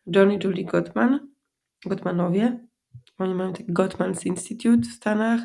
John 0.08 0.32
i 0.32 0.40
Julie 0.44 0.66
Gottman, 0.66 1.28
Gottmanowie. 1.86 2.60
Oni 3.18 3.34
mają 3.34 3.54
taki 3.54 3.74
Gottman's 3.74 4.28
Institute 4.28 4.82
w 4.82 4.94
Stanach. 4.94 5.42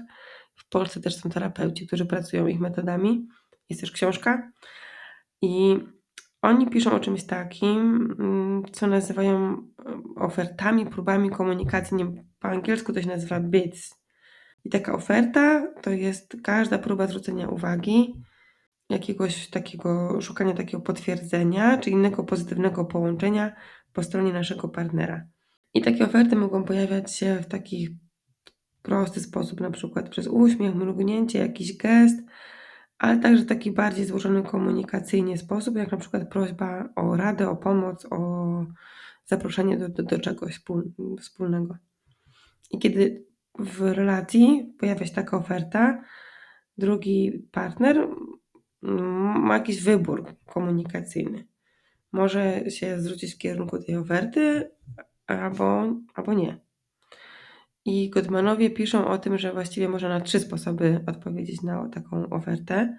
W 0.56 0.68
Polsce 0.68 1.00
też 1.00 1.16
są 1.16 1.30
terapeuci, 1.30 1.86
którzy 1.86 2.06
pracują 2.06 2.46
ich 2.46 2.60
metodami. 2.60 3.28
Jest 3.70 3.80
też 3.80 3.92
książka. 3.92 4.50
I 5.42 5.76
oni 6.42 6.70
piszą 6.70 6.92
o 6.92 7.00
czymś 7.00 7.24
takim, 7.24 8.08
mm, 8.18 8.62
co 8.72 8.86
nazywają 8.86 9.62
ofertami, 10.16 10.86
próbami 10.86 11.30
komunikacji. 11.30 11.96
Nie, 11.96 12.06
po 12.38 12.48
angielsku 12.48 12.92
to 12.92 13.02
się 13.02 13.08
nazywa 13.08 13.40
bits. 13.40 14.00
I 14.64 14.70
taka 14.70 14.94
oferta 14.94 15.72
to 15.82 15.90
jest 15.90 16.36
każda 16.42 16.78
próba 16.78 17.06
zwrócenia 17.06 17.48
uwagi, 17.48 18.14
jakiegoś 18.90 19.50
takiego, 19.50 20.20
szukania 20.20 20.54
takiego 20.54 20.82
potwierdzenia, 20.82 21.78
czy 21.78 21.90
innego 21.90 22.24
pozytywnego 22.24 22.84
połączenia 22.84 23.56
po 23.92 24.02
stronie 24.02 24.32
naszego 24.32 24.68
partnera. 24.68 25.26
I 25.74 25.80
takie 25.80 26.04
oferty 26.04 26.36
mogą 26.36 26.64
pojawiać 26.64 27.16
się 27.16 27.38
w 27.42 27.46
taki 27.46 27.98
prosty 28.82 29.20
sposób, 29.20 29.60
na 29.60 29.70
przykład 29.70 30.08
przez 30.08 30.26
uśmiech, 30.26 30.74
mrugnięcie, 30.74 31.38
jakiś 31.38 31.76
gest, 31.76 32.18
ale 33.00 33.18
także 33.18 33.44
taki 33.44 33.72
bardziej 33.72 34.04
złożony 34.04 34.42
komunikacyjnie 34.42 35.38
sposób, 35.38 35.76
jak 35.76 35.92
na 35.92 35.98
przykład 35.98 36.28
prośba 36.28 36.88
o 36.96 37.16
radę, 37.16 37.48
o 37.48 37.56
pomoc, 37.56 38.06
o 38.10 38.64
zaproszenie 39.26 39.78
do, 39.78 39.88
do, 39.88 40.02
do 40.02 40.18
czegoś 40.18 40.60
wspólnego. 41.20 41.76
I 42.70 42.78
kiedy 42.78 43.26
w 43.58 43.80
relacji 43.80 44.74
pojawia 44.78 45.06
się 45.06 45.14
taka 45.14 45.36
oferta, 45.36 46.04
drugi 46.78 47.48
partner 47.52 48.08
ma 48.82 49.54
jakiś 49.54 49.82
wybór 49.82 50.26
komunikacyjny. 50.46 51.46
Może 52.12 52.70
się 52.70 53.00
zwrócić 53.00 53.34
w 53.34 53.38
kierunku 53.38 53.78
tej 53.78 53.96
oferty, 53.96 54.70
albo, 55.26 55.94
albo 56.14 56.34
nie. 56.34 56.60
I 57.90 58.10
Goodmanowie 58.10 58.70
piszą 58.70 59.08
o 59.08 59.18
tym, 59.18 59.38
że 59.38 59.52
właściwie 59.52 59.88
można 59.88 60.08
na 60.08 60.20
trzy 60.20 60.40
sposoby 60.40 61.00
odpowiedzieć 61.06 61.62
na 61.62 61.88
taką 61.88 62.30
ofertę. 62.30 62.98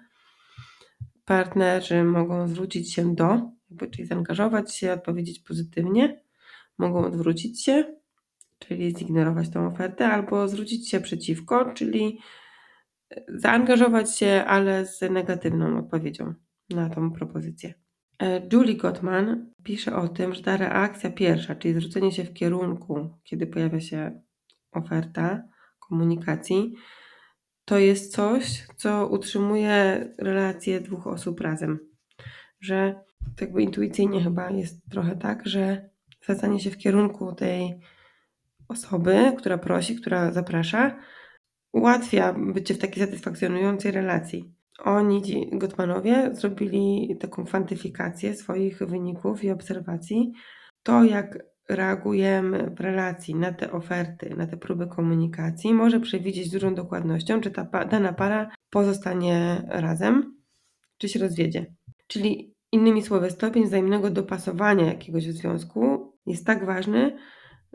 Partnerzy 1.24 2.04
mogą 2.04 2.48
zwrócić 2.48 2.94
się 2.94 3.14
do, 3.14 3.50
czyli 3.90 4.06
zaangażować 4.06 4.74
się, 4.74 4.92
odpowiedzieć 4.92 5.38
pozytywnie, 5.38 6.22
mogą 6.78 7.04
odwrócić 7.04 7.64
się, 7.64 7.84
czyli 8.58 8.96
zignorować 8.98 9.50
tą 9.50 9.66
ofertę, 9.66 10.06
albo 10.06 10.48
zwrócić 10.48 10.90
się 10.90 11.00
przeciwko, 11.00 11.72
czyli 11.74 12.18
zaangażować 13.28 14.16
się, 14.16 14.44
ale 14.46 14.86
z 14.86 15.00
negatywną 15.00 15.78
odpowiedzią 15.78 16.34
na 16.70 16.90
tą 16.90 17.12
propozycję. 17.12 17.74
E, 18.22 18.48
Julie 18.52 18.76
Gottman 18.76 19.52
pisze 19.62 19.96
o 19.96 20.08
tym, 20.08 20.34
że 20.34 20.42
ta 20.42 20.56
reakcja 20.56 21.10
pierwsza, 21.10 21.54
czyli 21.54 21.74
zwrócenie 21.74 22.12
się 22.12 22.24
w 22.24 22.32
kierunku, 22.32 23.10
kiedy 23.24 23.46
pojawia 23.46 23.80
się 23.80 24.22
oferta 24.72 25.42
komunikacji, 25.78 26.74
to 27.64 27.78
jest 27.78 28.12
coś, 28.12 28.66
co 28.76 29.08
utrzymuje 29.08 30.08
relacje 30.18 30.80
dwóch 30.80 31.06
osób 31.06 31.40
razem. 31.40 31.78
Że 32.60 32.94
tak 33.24 33.40
jakby 33.40 33.62
intuicyjnie 33.62 34.22
chyba 34.22 34.50
jest 34.50 34.90
trochę 34.90 35.16
tak, 35.16 35.46
że 35.46 35.90
zwracanie 36.22 36.60
się 36.60 36.70
w 36.70 36.78
kierunku 36.78 37.32
tej 37.32 37.80
osoby, 38.68 39.32
która 39.38 39.58
prosi, 39.58 39.96
która 39.96 40.32
zaprasza, 40.32 40.96
ułatwia 41.72 42.32
bycie 42.32 42.74
w 42.74 42.78
takiej 42.78 43.04
satysfakcjonującej 43.04 43.92
relacji. 43.92 44.54
Oni, 44.78 45.50
Gottmanowie, 45.52 46.30
zrobili 46.34 47.16
taką 47.20 47.44
kwantyfikację 47.44 48.34
swoich 48.34 48.78
wyników 48.78 49.44
i 49.44 49.50
obserwacji. 49.50 50.32
To, 50.82 51.04
jak 51.04 51.38
reagujemy 51.76 52.70
w 52.76 52.80
relacji 52.80 53.34
na 53.34 53.52
te 53.52 53.72
oferty, 53.72 54.34
na 54.36 54.46
te 54.46 54.56
próby 54.56 54.86
komunikacji, 54.86 55.74
może 55.74 56.00
przewidzieć 56.00 56.48
z 56.48 56.52
dużą 56.52 56.74
dokładnością, 56.74 57.40
czy 57.40 57.50
ta 57.50 57.84
dana 57.84 58.12
para 58.12 58.50
pozostanie 58.70 59.62
razem, 59.68 60.34
czy 60.98 61.08
się 61.08 61.18
rozwiedzie. 61.18 61.66
Czyli 62.06 62.54
innymi 62.72 63.02
słowy, 63.02 63.30
stopień 63.30 63.64
wzajemnego 63.64 64.10
dopasowania 64.10 64.86
jakiegoś 64.86 65.24
związku 65.24 66.12
jest 66.26 66.46
tak 66.46 66.66
ważny, 66.66 67.16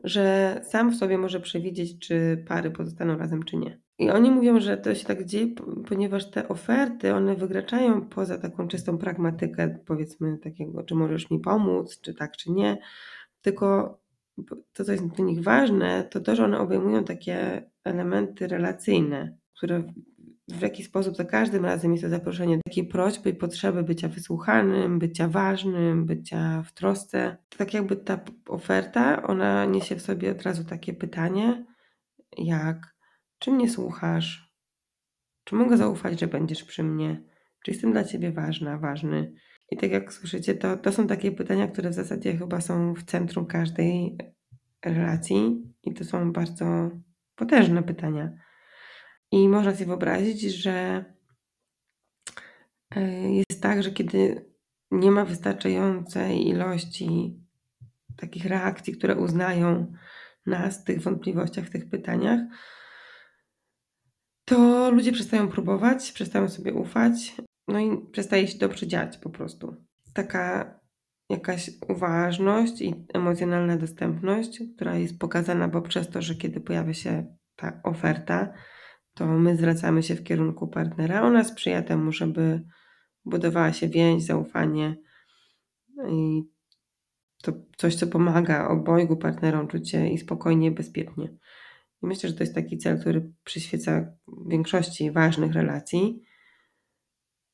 że 0.03 0.59
sam 0.63 0.91
w 0.91 0.95
sobie 0.95 1.17
może 1.17 1.39
przewidzieć, 1.39 2.07
czy 2.07 2.43
pary 2.47 2.71
pozostaną 2.71 3.17
razem, 3.17 3.43
czy 3.43 3.57
nie. 3.57 3.79
I 3.99 4.09
oni 4.09 4.31
mówią, 4.31 4.59
że 4.59 4.77
to 4.77 4.95
się 4.95 5.05
tak 5.05 5.25
dzieje, 5.25 5.47
ponieważ 5.87 6.31
te 6.31 6.47
oferty, 6.47 7.13
one 7.13 7.35
wykraczają 7.35 8.01
poza 8.01 8.37
taką 8.37 8.67
czystą 8.67 8.97
pragmatykę, 8.97 9.79
powiedzmy 9.85 10.37
takiego, 10.37 10.83
czy 10.83 10.95
możesz 10.95 11.31
mi 11.31 11.39
pomóc, 11.39 12.01
czy 12.01 12.13
tak, 12.13 12.37
czy 12.37 12.51
nie, 12.51 12.77
tylko 13.47 13.99
to, 14.73 14.83
co 14.83 14.91
jest 14.91 15.07
dla 15.07 15.25
nich 15.25 15.43
ważne, 15.43 16.03
to 16.03 16.19
to, 16.19 16.35
że 16.35 16.45
one 16.45 16.59
obejmują 16.59 17.03
takie 17.03 17.69
elementy 17.83 18.47
relacyjne, 18.47 19.37
które 19.57 19.83
w 20.47 20.61
jakiś 20.61 20.85
sposób 20.85 21.15
za 21.15 21.25
każdym 21.25 21.65
razem 21.65 21.91
jest 21.91 22.03
to 22.03 22.09
zaproszenie 22.09 22.59
takiej 22.65 22.87
prośby 22.87 23.29
i 23.29 23.33
potrzeby 23.33 23.83
bycia 23.83 24.07
wysłuchanym, 24.07 24.99
bycia 24.99 25.27
ważnym, 25.27 26.05
bycia 26.05 26.63
w 26.63 26.73
trosce. 26.73 27.37
To 27.49 27.57
tak 27.57 27.73
jakby 27.73 27.95
ta 27.95 28.19
oferta, 28.47 29.23
ona 29.23 29.65
niesie 29.65 29.95
w 29.95 30.01
sobie 30.01 30.31
od 30.31 30.41
razu 30.41 30.63
takie 30.63 30.93
pytanie, 30.93 31.65
jak 32.37 32.95
czy 33.39 33.51
mnie 33.51 33.69
słuchasz? 33.69 34.53
Czy 35.43 35.55
mogę 35.55 35.77
zaufać, 35.77 36.19
że 36.19 36.27
będziesz 36.27 36.63
przy 36.63 36.83
mnie? 36.83 37.23
Czy 37.63 37.71
jestem 37.71 37.91
dla 37.91 38.03
ciebie 38.03 38.31
ważna, 38.31 38.77
ważny? 38.77 39.33
I 39.71 39.77
tak 39.77 39.91
jak 39.91 40.13
słyszycie, 40.13 40.55
to, 40.55 40.77
to 40.77 40.91
są 40.91 41.07
takie 41.07 41.31
pytania, 41.31 41.67
które 41.67 41.89
w 41.89 41.93
zasadzie 41.93 42.37
chyba 42.37 42.61
są 42.61 42.93
w 42.93 43.03
centrum 43.03 43.45
każdej 43.45 44.17
relacji 44.85 45.63
i 45.83 45.93
to 45.93 46.05
są 46.05 46.31
bardzo 46.31 46.89
potężne 47.35 47.83
pytania. 47.83 48.31
I 49.31 49.49
można 49.49 49.73
sobie 49.73 49.85
wyobrazić, 49.85 50.41
że 50.41 51.05
e, 52.95 53.31
jest 53.33 53.61
tak, 53.61 53.83
że 53.83 53.91
kiedy 53.91 54.45
nie 54.91 55.11
ma 55.11 55.25
wystarczającej 55.25 56.47
ilości 56.47 57.39
takich 58.17 58.45
reakcji, 58.45 58.93
które 58.97 59.15
uznają 59.15 59.93
nas 60.45 60.81
w 60.81 60.83
tych 60.83 61.01
wątpliwościach, 61.01 61.65
w 61.65 61.69
tych 61.69 61.89
pytaniach, 61.89 62.39
to 64.45 64.91
ludzie 64.91 65.11
przestają 65.11 65.47
próbować, 65.47 66.11
przestają 66.11 66.49
sobie 66.49 66.73
ufać, 66.73 67.35
no 67.67 67.79
i 67.79 68.11
przestaje 68.11 68.47
się 68.47 68.57
dobrze 68.57 68.87
dziać 68.87 69.17
po 69.17 69.29
prostu. 69.29 69.75
Taka 70.13 70.77
jakaś 71.29 71.71
uważność 71.89 72.81
i 72.81 73.05
emocjonalna 73.13 73.77
dostępność, 73.77 74.59
która 74.75 74.97
jest 74.97 75.19
pokazana 75.19 75.69
poprzez 75.69 76.09
to, 76.09 76.21
że 76.21 76.35
kiedy 76.35 76.59
pojawia 76.59 76.93
się 76.93 77.35
ta 77.55 77.81
oferta, 77.83 78.53
to 79.13 79.27
my 79.27 79.57
zwracamy 79.57 80.03
się 80.03 80.15
w 80.15 80.23
kierunku 80.23 80.67
partnera. 80.67 81.21
Ona 81.21 81.43
sprzyja 81.43 81.81
temu, 81.81 82.11
żeby 82.11 82.63
budowała 83.25 83.73
się 83.73 83.87
więź, 83.89 84.23
zaufanie 84.23 84.95
i 86.09 86.43
to 87.43 87.53
coś, 87.77 87.95
co 87.95 88.07
pomaga 88.07 88.67
obojgu 88.67 89.17
partnerom 89.17 89.67
czuć 89.67 89.91
się 89.91 90.07
i 90.07 90.17
spokojnie, 90.17 90.71
bezpiecznie. 90.71 91.37
I 92.03 92.07
myślę, 92.07 92.29
że 92.29 92.35
to 92.35 92.43
jest 92.43 92.55
taki 92.55 92.77
cel, 92.77 92.99
który 92.99 93.33
przyświeca 93.43 94.05
większości 94.47 95.11
ważnych 95.11 95.53
relacji. 95.53 96.21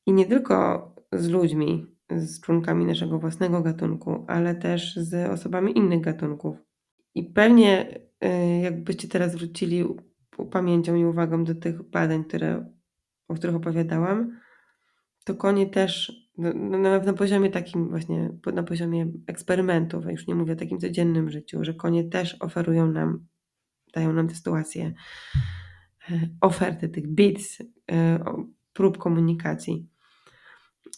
I 0.06 0.12
nie 0.12 0.26
tylko 0.26 0.94
z 1.12 1.28
ludźmi, 1.28 1.86
z 2.10 2.40
członkami 2.40 2.84
naszego 2.84 3.18
własnego 3.18 3.62
gatunku, 3.62 4.24
ale 4.28 4.54
też 4.54 4.96
z 4.96 5.30
osobami 5.30 5.78
innych 5.78 6.00
gatunków. 6.00 6.56
I 7.14 7.24
pewnie, 7.24 8.00
y, 8.24 8.60
jakbyście 8.62 9.08
teraz 9.08 9.36
wrócili 9.36 9.84
pamięcią 10.50 10.94
i 10.94 11.04
uwagą 11.04 11.44
do 11.44 11.54
tych 11.54 11.82
badań, 11.82 12.24
które, 12.24 12.72
o 13.28 13.34
których 13.34 13.56
opowiadałam, 13.56 14.40
to 15.24 15.34
konie 15.34 15.66
też 15.66 16.12
na, 16.38 16.98
na, 16.98 17.12
poziomie 17.12 17.50
takim 17.50 17.88
właśnie, 17.88 18.30
na 18.52 18.62
poziomie 18.62 19.12
eksperymentów, 19.26 20.04
już 20.10 20.26
nie 20.26 20.34
mówię 20.34 20.52
o 20.52 20.56
takim 20.56 20.78
codziennym 20.78 21.30
życiu, 21.30 21.64
że 21.64 21.74
konie 21.74 22.04
też 22.04 22.36
oferują 22.40 22.92
nam 22.92 23.26
dają 23.94 24.12
nam 24.12 24.28
te 24.28 24.34
sytuacje, 24.34 24.94
e, 26.10 26.28
oferty 26.40 26.88
tych 26.88 27.06
bits, 27.06 27.62
e, 27.90 28.24
prób 28.72 28.98
komunikacji. 28.98 29.88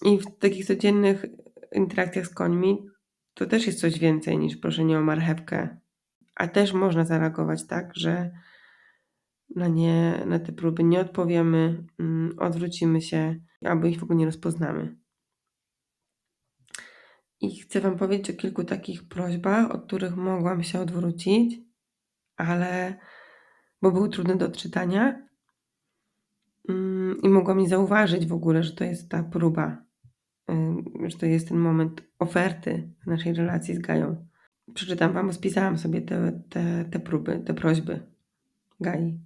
I 0.04 0.18
w 0.18 0.38
takich 0.38 0.66
codziennych 0.66 1.26
interakcjach 1.72 2.26
z 2.26 2.34
końmi 2.34 2.86
to 3.34 3.46
też 3.46 3.66
jest 3.66 3.80
coś 3.80 3.98
więcej 3.98 4.38
niż 4.38 4.56
proszenie 4.56 4.98
o 4.98 5.02
marchewkę, 5.02 5.78
a 6.34 6.48
też 6.48 6.72
można 6.72 7.04
zareagować 7.04 7.66
tak, 7.66 7.90
że 7.94 8.30
na, 9.54 9.68
nie, 9.68 10.24
na 10.26 10.38
te 10.38 10.52
próby 10.52 10.84
nie 10.84 11.00
odpowiemy, 11.00 11.84
mm, 11.98 12.38
odwrócimy 12.38 13.02
się 13.02 13.40
albo 13.64 13.86
ich 13.86 14.00
w 14.00 14.02
ogóle 14.02 14.18
nie 14.18 14.26
rozpoznamy. 14.26 14.96
I 17.40 17.60
chcę 17.60 17.80
Wam 17.80 17.98
powiedzieć 17.98 18.30
o 18.30 18.40
kilku 18.40 18.64
takich 18.64 19.08
prośbach, 19.08 19.70
od 19.70 19.86
których 19.86 20.16
mogłam 20.16 20.62
się 20.62 20.80
odwrócić, 20.80 21.60
ale 22.36 22.98
bo 23.82 23.92
były 23.92 24.08
trudne 24.08 24.36
do 24.36 24.46
odczytania. 24.46 25.26
Mm, 26.68 27.16
I 27.22 27.28
mogłam 27.28 27.58
nie 27.58 27.68
zauważyć 27.68 28.26
w 28.26 28.32
ogóle, 28.32 28.62
że 28.62 28.72
to 28.72 28.84
jest 28.84 29.10
ta 29.10 29.22
próba, 29.22 29.85
że 31.06 31.18
to 31.18 31.26
jest 31.26 31.48
ten 31.48 31.58
moment 31.58 32.02
oferty 32.18 32.88
naszej 33.06 33.32
relacji 33.32 33.74
z 33.74 33.78
Gają. 33.78 34.26
Przeczytam 34.74 35.12
Wam, 35.12 35.32
spisałam 35.32 35.78
sobie 35.78 36.00
te, 36.00 36.40
te, 36.50 36.84
te 36.84 37.00
próby, 37.00 37.42
te 37.46 37.54
prośby 37.54 38.00
Gai. 38.80 39.20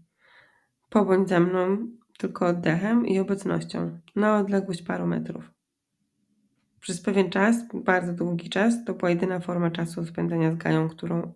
Pobądź 0.90 1.28
ze 1.28 1.40
mną 1.40 1.88
tylko 2.18 2.46
oddechem 2.46 3.06
i 3.06 3.18
obecnością 3.18 3.98
na 4.16 4.36
odległość 4.36 4.82
paru 4.82 5.06
metrów. 5.06 5.50
Przez 6.80 7.00
pewien 7.02 7.30
czas, 7.30 7.56
bardzo 7.74 8.12
długi 8.12 8.50
czas, 8.50 8.84
to 8.84 8.94
była 8.94 9.10
jedyna 9.10 9.40
forma 9.40 9.70
czasu 9.70 10.06
spędzania 10.06 10.52
z 10.52 10.56
Gają, 10.56 10.88
którą 10.88 11.32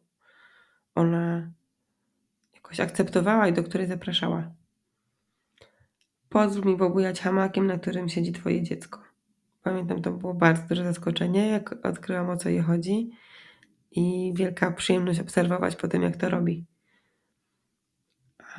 ona 0.95 1.51
jakoś 2.55 2.81
akceptowała 2.81 3.49
i 3.49 3.53
do 3.53 3.63
której 3.63 3.87
zapraszała. 3.87 4.51
Pozwól 6.29 6.73
mi 6.73 6.79
pobujać 6.79 7.21
hamakiem, 7.21 7.67
na 7.67 7.79
którym 7.79 8.09
siedzi 8.09 8.33
twoje 8.33 8.63
dziecko. 8.63 9.04
Pamiętam, 9.65 10.03
to 10.03 10.11
było 10.11 10.35
bardzo 10.35 10.63
duże 10.69 10.85
zaskoczenie, 10.85 11.49
jak 11.49 11.87
odkryłam 11.87 12.31
o 12.31 12.37
co 12.37 12.49
jej 12.49 12.63
chodzi 12.63 13.11
i 13.91 14.33
wielka 14.37 14.71
przyjemność 14.71 15.21
obserwować 15.21 15.77
po 15.77 15.89
tym, 15.89 16.03
jak 16.03 16.17
to 16.17 16.31
robi. 16.31 16.65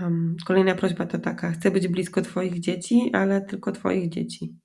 Um, 0.01 0.35
kolejna 0.45 0.75
prośba 0.75 1.05
to 1.05 1.19
taka: 1.19 1.51
chcę 1.51 1.71
być 1.71 1.87
blisko 1.87 2.21
Twoich 2.21 2.59
dzieci, 2.59 3.09
ale 3.13 3.41
tylko 3.41 3.71
Twoich 3.71 4.09
dzieci. 4.09 4.55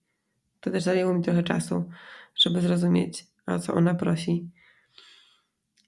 To 0.61 0.71
też 0.71 0.83
zajęło 0.83 1.15
mi 1.15 1.23
trochę 1.23 1.43
czasu, 1.43 1.85
żeby 2.35 2.61
zrozumieć, 2.61 3.27
o 3.47 3.59
co 3.59 3.75
ona 3.75 3.95
prosi. 3.95 4.51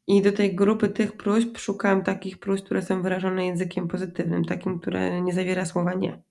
I 0.07 0.23
do 0.23 0.33
tej 0.33 0.55
grupy 0.55 0.88
tych 0.88 1.17
próśb 1.17 1.59
szukam 1.59 2.03
takich 2.03 2.38
próśb, 2.38 2.65
które 2.65 2.83
są 2.83 3.03
wyrażone 3.03 3.47
językiem 3.47 3.88
pozytywnym, 3.88 4.45
takim, 4.45 4.81
które 4.81 5.23
nie 5.23 5.33
zawiera 5.33 5.65
słowa 5.65 5.95
nie. 5.95 6.23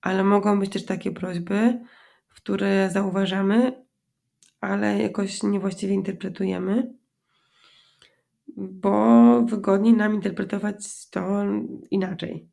Ale 0.00 0.24
mogą 0.24 0.60
być 0.60 0.72
też 0.72 0.84
takie 0.84 1.12
prośby, 1.12 1.80
które 2.36 2.90
zauważamy, 2.90 3.84
ale 4.60 5.02
jakoś 5.02 5.42
niewłaściwie 5.42 5.94
interpretujemy, 5.94 6.94
bo 8.56 9.42
wygodniej 9.42 9.94
nam 9.94 10.14
interpretować 10.14 11.08
to 11.10 11.44
inaczej. 11.90 12.48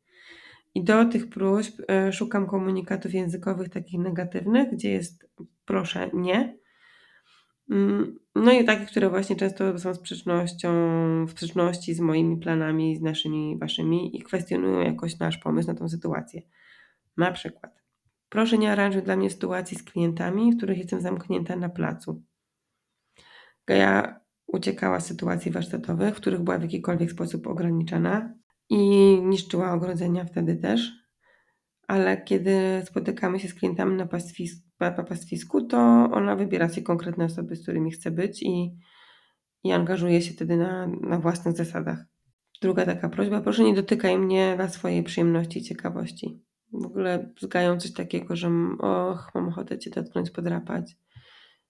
I 0.74 0.84
do 0.84 1.04
tych 1.04 1.28
próśb 1.28 1.80
e, 1.88 2.12
szukam 2.12 2.46
komunikatów 2.46 3.14
językowych 3.14 3.68
takich 3.68 4.00
negatywnych, 4.00 4.72
gdzie 4.72 4.90
jest 4.90 5.28
proszę 5.64 6.10
nie. 6.12 6.58
Mm, 7.70 8.18
no 8.34 8.52
i 8.52 8.64
takich, 8.64 8.88
które 8.88 9.10
właśnie 9.10 9.36
często 9.36 9.78
są 9.78 9.94
sprzecznością, 9.94 10.70
w 11.26 11.30
sprzeczności 11.30 11.94
z 11.94 12.00
moimi 12.00 12.36
planami, 12.36 12.96
z 12.96 13.02
naszymi, 13.02 13.58
waszymi 13.58 14.16
i 14.16 14.22
kwestionują 14.22 14.80
jakoś 14.80 15.18
nasz 15.18 15.38
pomysł 15.38 15.68
na 15.68 15.74
tą 15.74 15.88
sytuację. 15.88 16.42
Na 17.16 17.32
przykład, 17.32 17.83
proszę 18.34 18.58
nie 18.58 18.72
aranżuj 18.72 19.02
dla 19.02 19.16
mnie 19.16 19.30
sytuacji 19.30 19.76
z 19.76 19.82
klientami, 19.82 20.52
w 20.52 20.56
których 20.56 20.78
jestem 20.78 21.00
zamknięta 21.00 21.56
na 21.56 21.68
placu. 21.68 22.22
Gaja 23.66 24.20
uciekała 24.46 25.00
z 25.00 25.06
sytuacji 25.06 25.50
warsztatowych, 25.50 26.14
w 26.14 26.16
których 26.16 26.40
była 26.40 26.58
w 26.58 26.62
jakikolwiek 26.62 27.10
sposób 27.10 27.46
ograniczana 27.46 28.34
i 28.70 28.78
niszczyła 29.22 29.72
ogrodzenia 29.72 30.24
wtedy 30.24 30.56
też. 30.56 30.92
Ale 31.88 32.22
kiedy 32.22 32.82
spotykamy 32.84 33.40
się 33.40 33.48
z 33.48 33.54
klientami 33.54 33.96
na 33.96 34.06
pastwisku, 34.06 34.60
na 34.80 34.90
pastwisku 34.90 35.66
to 35.66 35.78
ona 36.12 36.36
wybiera 36.36 36.68
sobie 36.68 36.82
konkretne 36.82 37.24
osoby, 37.24 37.56
z 37.56 37.62
którymi 37.62 37.90
chce 37.90 38.10
być 38.10 38.42
i, 38.42 38.78
i 39.64 39.72
angażuje 39.72 40.22
się 40.22 40.32
wtedy 40.32 40.56
na, 40.56 40.86
na 40.86 41.18
własnych 41.18 41.56
zasadach. 41.56 42.04
Druga 42.62 42.86
taka 42.86 43.08
prośba, 43.08 43.40
proszę 43.40 43.64
nie 43.64 43.74
dotykaj 43.74 44.18
mnie 44.18 44.52
dla 44.56 44.68
swojej 44.68 45.02
przyjemności 45.02 45.58
i 45.58 45.62
ciekawości. 45.62 46.44
W 46.74 46.86
ogóle 46.86 47.32
zgają 47.40 47.80
coś 47.80 47.92
takiego, 47.92 48.36
że 48.36 48.48
och, 48.78 49.30
mam 49.34 49.48
ochotę 49.48 49.78
cię 49.78 49.90
dotknąć, 49.90 50.30
podrapać. 50.30 50.96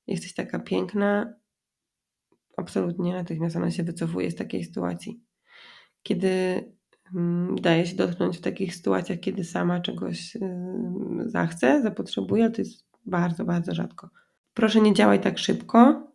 Jesteś 0.06 0.34
taka 0.34 0.58
piękna. 0.58 1.34
Absolutnie 2.56 3.12
natychmiast 3.12 3.56
ona 3.56 3.70
się 3.70 3.82
wycofuje 3.82 4.30
z 4.30 4.34
takiej 4.34 4.64
sytuacji. 4.64 5.20
Kiedy 6.02 6.28
mm, 7.14 7.56
daje 7.56 7.86
się 7.86 7.96
dotknąć 7.96 8.38
w 8.38 8.40
takich 8.40 8.74
sytuacjach, 8.76 9.20
kiedy 9.20 9.44
sama 9.44 9.80
czegoś 9.80 10.36
zachce, 11.26 11.82
zapotrzebuje, 11.82 12.50
to 12.50 12.62
jest 12.62 12.86
bardzo, 13.06 13.44
bardzo 13.44 13.74
rzadko. 13.74 14.10
Proszę 14.54 14.80
nie 14.80 14.94
działaj 14.94 15.20
tak 15.20 15.38
szybko, 15.38 16.08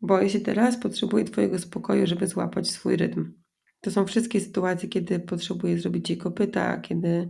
boję 0.00 0.30
się 0.30 0.40
teraz, 0.40 0.76
potrzebuję 0.76 1.24
Twojego 1.24 1.58
spokoju, 1.58 2.06
żeby 2.06 2.26
złapać 2.26 2.70
swój 2.70 2.96
rytm. 2.96 3.32
To 3.80 3.90
są 3.90 4.06
wszystkie 4.06 4.40
sytuacje, 4.40 4.88
kiedy 4.88 5.20
potrzebuję 5.20 5.78
zrobić 5.78 6.10
jej 6.10 6.18
kopyta, 6.18 6.80
kiedy 6.80 7.28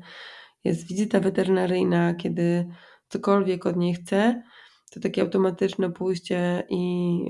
jest 0.68 0.88
wizyta 0.88 1.20
weterynaryjna, 1.20 2.14
kiedy 2.14 2.68
cokolwiek 3.08 3.66
od 3.66 3.76
niej 3.76 3.94
chcę, 3.94 4.42
to 4.90 5.00
takie 5.00 5.22
automatyczne 5.22 5.92
pójście 5.92 6.64
i 6.70 7.20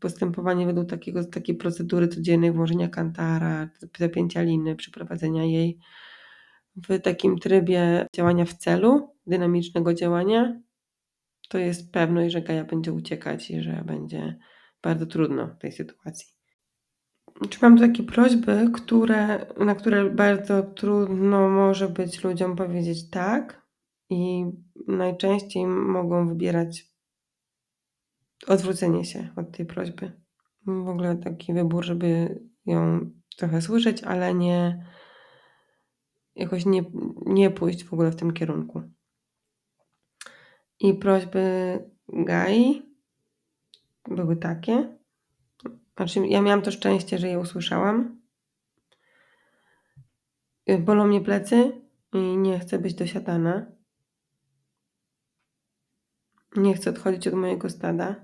postępowanie 0.00 0.66
według 0.66 0.88
takiego, 0.88 1.24
takiej 1.24 1.54
procedury 1.56 2.08
codziennej 2.08 2.52
włożenia 2.52 2.88
kantara, 2.88 3.68
zapięcia 3.98 4.42
liny, 4.42 4.76
przeprowadzenia 4.76 5.44
jej 5.44 5.78
w 6.76 7.00
takim 7.00 7.38
trybie 7.38 8.06
działania 8.14 8.44
w 8.44 8.54
celu, 8.54 9.14
dynamicznego 9.26 9.94
działania, 9.94 10.60
to 11.48 11.58
jest 11.58 11.92
pewność, 11.92 12.32
że 12.32 12.42
Gaja 12.42 12.64
będzie 12.64 12.92
uciekać 12.92 13.50
i 13.50 13.62
że 13.62 13.82
będzie 13.86 14.38
bardzo 14.82 15.06
trudno 15.06 15.46
w 15.46 15.58
tej 15.58 15.72
sytuacji. 15.72 16.37
Czy 17.50 17.58
mam 17.62 17.78
takie 17.78 18.02
prośby, 18.02 18.70
które, 18.74 19.46
na 19.56 19.74
które 19.74 20.10
bardzo 20.10 20.62
trudno 20.62 21.48
może 21.48 21.88
być 21.88 22.24
ludziom 22.24 22.56
powiedzieć 22.56 23.10
tak 23.10 23.66
i 24.10 24.44
najczęściej 24.86 25.66
mogą 25.66 26.28
wybierać 26.28 26.86
odwrócenie 28.46 29.04
się 29.04 29.28
od 29.36 29.56
tej 29.56 29.66
prośby. 29.66 30.12
W 30.66 30.88
ogóle 30.88 31.16
taki 31.16 31.54
wybór, 31.54 31.84
żeby 31.84 32.40
ją 32.66 33.10
trochę 33.36 33.62
słyszeć, 33.62 34.02
ale 34.02 34.34
nie 34.34 34.86
jakoś 36.38 36.66
nie, 36.66 36.84
nie 37.26 37.50
pójść 37.50 37.84
w 37.84 37.92
ogóle 37.92 38.10
w 38.10 38.16
tym 38.16 38.32
kierunku. 38.32 38.82
I 40.80 40.94
prośby 40.94 41.42
Gai 42.08 42.82
były 44.08 44.36
takie. 44.36 44.97
Znaczy, 45.98 46.26
ja 46.26 46.42
miałam 46.42 46.62
to 46.62 46.70
szczęście, 46.70 47.18
że 47.18 47.28
je 47.28 47.38
usłyszałam. 47.38 48.20
Bolą 50.78 51.06
mnie 51.06 51.20
plecy 51.20 51.72
i 52.12 52.18
nie 52.18 52.58
chcę 52.58 52.78
być 52.78 52.94
dosiadana. 52.94 53.66
Nie 56.56 56.74
chcę 56.74 56.90
odchodzić 56.90 57.28
od 57.28 57.34
mojego 57.34 57.70
stada. 57.70 58.14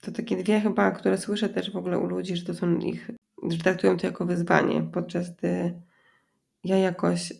To 0.00 0.12
takie 0.12 0.36
dwie 0.36 0.60
chyba, 0.60 0.90
które 0.90 1.18
słyszę 1.18 1.48
też 1.48 1.72
w 1.72 1.76
ogóle 1.76 1.98
u 1.98 2.06
ludzi, 2.06 2.36
że 2.36 2.44
to 2.44 2.54
są 2.54 2.78
ich, 2.78 3.10
że 3.50 3.58
traktują 3.58 3.96
to 3.96 4.06
jako 4.06 4.26
wyzwanie, 4.26 4.82
podczas 4.82 5.36
gdy 5.36 5.82
ja 6.64 6.76
jakoś 6.76 7.32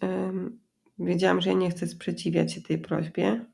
wiedziałam, 0.99 1.41
że 1.41 1.51
ja 1.51 1.57
nie 1.57 1.71
chcę 1.71 1.87
sprzeciwiać 1.87 2.53
się 2.53 2.63
tej 2.63 2.79
prośbie 2.79 3.45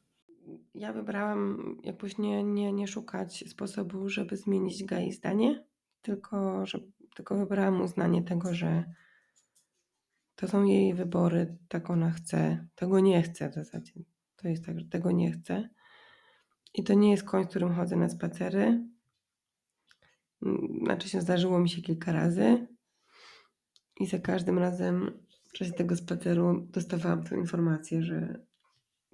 ja 0.76 0.92
wybrałam 0.92 1.76
jakoś 1.82 2.18
nie, 2.18 2.44
nie, 2.44 2.72
nie 2.72 2.88
szukać 2.88 3.44
sposobu, 3.48 4.08
żeby 4.08 4.36
zmienić 4.36 4.84
Gai 4.84 5.12
zdanie, 5.12 5.64
tylko, 6.02 6.66
że, 6.66 6.78
tylko 7.14 7.36
wybrałam 7.36 7.80
uznanie 7.80 8.22
tego, 8.22 8.54
że 8.54 8.84
to 10.34 10.48
są 10.48 10.64
jej 10.64 10.94
wybory, 10.94 11.56
tak 11.68 11.90
ona 11.90 12.10
chce, 12.10 12.66
tego 12.74 13.00
nie 13.00 13.22
chce 13.22 13.50
w 13.50 13.54
zasadzie. 13.54 13.92
To 14.36 14.48
jest 14.48 14.66
tak, 14.66 14.80
że 14.80 14.86
tego 14.86 15.10
nie 15.10 15.32
chce. 15.32 15.68
I 16.74 16.84
to 16.84 16.94
nie 16.94 17.10
jest 17.10 17.24
koń, 17.24 17.44
z 17.44 17.48
którym 17.48 17.74
chodzę 17.74 17.96
na 17.96 18.08
spacery. 18.08 18.84
Znaczy 20.84 21.08
się 21.08 21.20
zdarzyło 21.20 21.58
mi 21.58 21.68
się 21.68 21.82
kilka 21.82 22.12
razy 22.12 22.66
i 24.00 24.06
za 24.06 24.18
każdym 24.18 24.58
razem 24.58 25.22
w 25.48 25.52
czasie 25.52 25.72
tego 25.72 25.96
spaceru 25.96 26.66
dostawałam 26.70 27.24
tę 27.24 27.36
informację, 27.36 28.02
że 28.02 28.46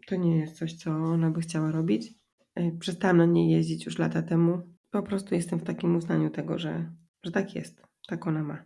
to 0.06 0.16
nie 0.16 0.36
jest 0.38 0.56
coś, 0.56 0.74
co 0.74 0.90
ona 0.90 1.30
by 1.30 1.40
chciała 1.40 1.70
robić. 1.70 2.14
E, 2.54 2.72
przestałam 2.72 3.16
na 3.16 3.26
niej 3.26 3.50
jeździć 3.50 3.86
już 3.86 3.98
lata 3.98 4.22
temu. 4.22 4.62
Po 4.90 5.02
prostu 5.02 5.34
jestem 5.34 5.58
w 5.58 5.64
takim 5.64 5.96
uznaniu 5.96 6.30
tego, 6.30 6.58
że, 6.58 6.92
że 7.22 7.32
tak 7.32 7.54
jest, 7.54 7.82
tak 8.08 8.26
ona 8.26 8.42
ma. 8.42 8.64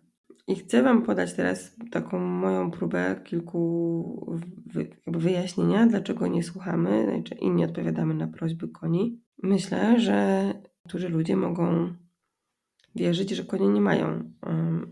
I 0.48 0.54
chcę 0.54 0.82
Wam 0.82 1.02
podać 1.02 1.34
teraz 1.34 1.76
taką 1.90 2.18
moją 2.18 2.70
próbę 2.70 3.20
kilku 3.24 4.36
wy, 4.66 4.88
wyjaśnienia, 5.06 5.86
dlaczego 5.86 6.26
nie 6.26 6.42
słuchamy, 6.42 7.04
znaczy 7.04 7.34
i 7.34 7.50
nie 7.50 7.64
odpowiadamy 7.64 8.14
na 8.14 8.28
prośby 8.28 8.68
koni. 8.68 9.20
Myślę, 9.42 10.00
że 10.00 10.52
niektórzy 10.84 11.08
ludzie 11.08 11.36
mogą 11.36 11.94
wierzyć, 12.96 13.30
że 13.30 13.44
konie 13.44 13.68
nie 13.68 13.80
mają 13.80 14.30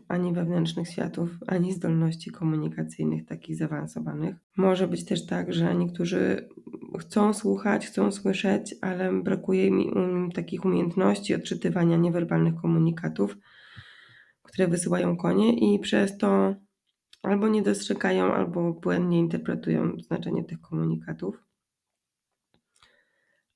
ani 0.08 0.32
wewnętrznych 0.32 0.88
światów, 0.88 1.30
ani 1.46 1.72
zdolności 1.72 2.30
komunikacyjnych 2.30 3.26
takich 3.26 3.56
zaawansowanych. 3.56 4.36
Może 4.56 4.88
być 4.88 5.04
też 5.04 5.26
tak, 5.26 5.52
że 5.52 5.74
niektórzy 5.74 6.48
chcą 7.00 7.34
słuchać, 7.34 7.86
chcą 7.86 8.12
słyszeć, 8.12 8.74
ale 8.80 9.12
brakuje 9.22 9.66
im 9.66 9.78
um, 9.78 10.32
takich 10.32 10.64
umiejętności 10.64 11.34
odczytywania 11.34 11.96
niewerbalnych 11.96 12.54
komunikatów, 12.54 13.36
które 14.42 14.68
wysyłają 14.68 15.16
konie 15.16 15.74
i 15.74 15.78
przez 15.78 16.18
to 16.18 16.54
albo 17.22 17.48
nie 17.48 17.62
dostrzegają, 17.62 18.34
albo 18.34 18.72
błędnie 18.72 19.18
interpretują 19.18 19.96
znaczenie 19.98 20.44
tych 20.44 20.60
komunikatów. 20.60 21.44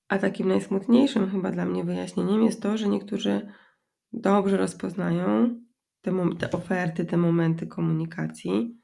A 0.08 0.18
takim 0.18 0.48
najsmutniejszym 0.48 1.30
chyba 1.30 1.50
dla 1.50 1.64
mnie 1.64 1.84
wyjaśnieniem 1.84 2.42
jest 2.42 2.62
to, 2.62 2.76
że 2.76 2.88
niektórzy 2.88 3.48
dobrze 4.12 4.56
rozpoznają 4.56 5.56
te, 6.00 6.12
te 6.38 6.50
oferty, 6.50 7.04
te 7.04 7.16
momenty 7.16 7.66
komunikacji, 7.66 8.78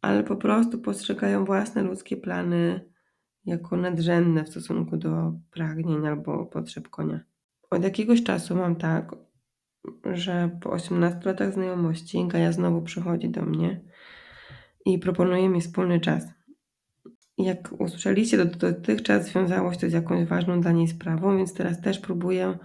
ale 0.00 0.24
po 0.24 0.36
prostu 0.36 0.78
postrzegają 0.78 1.44
własne 1.44 1.82
ludzkie 1.82 2.16
plany 2.16 2.90
jako 3.44 3.76
nadrzędne 3.76 4.44
w 4.44 4.48
stosunku 4.48 4.96
do 4.96 5.32
pragnień 5.50 6.06
albo 6.06 6.46
potrzeb 6.46 6.88
konia. 6.88 7.20
Od 7.70 7.82
jakiegoś 7.84 8.22
czasu 8.22 8.56
mam 8.56 8.76
tak, 8.76 9.16
że 10.12 10.58
po 10.60 10.70
18 10.70 11.20
latach 11.24 11.52
znajomości 11.52 12.26
Gaja 12.28 12.52
znowu 12.52 12.82
przychodzi 12.82 13.28
do 13.30 13.42
mnie 13.42 13.80
i 14.86 14.98
proponuje 14.98 15.48
mi 15.48 15.60
wspólny 15.60 16.00
czas. 16.00 16.26
Jak 17.38 17.80
usłyszeliście, 17.80 18.44
dotychczas 18.44 19.26
związało 19.26 19.72
się 19.72 19.78
to 19.78 19.90
z 19.90 19.92
jakąś 19.92 20.28
ważną 20.28 20.60
dla 20.60 20.72
niej 20.72 20.88
sprawą, 20.88 21.36
więc 21.36 21.54
teraz 21.54 21.80
też 21.80 21.98
próbuję 21.98 22.58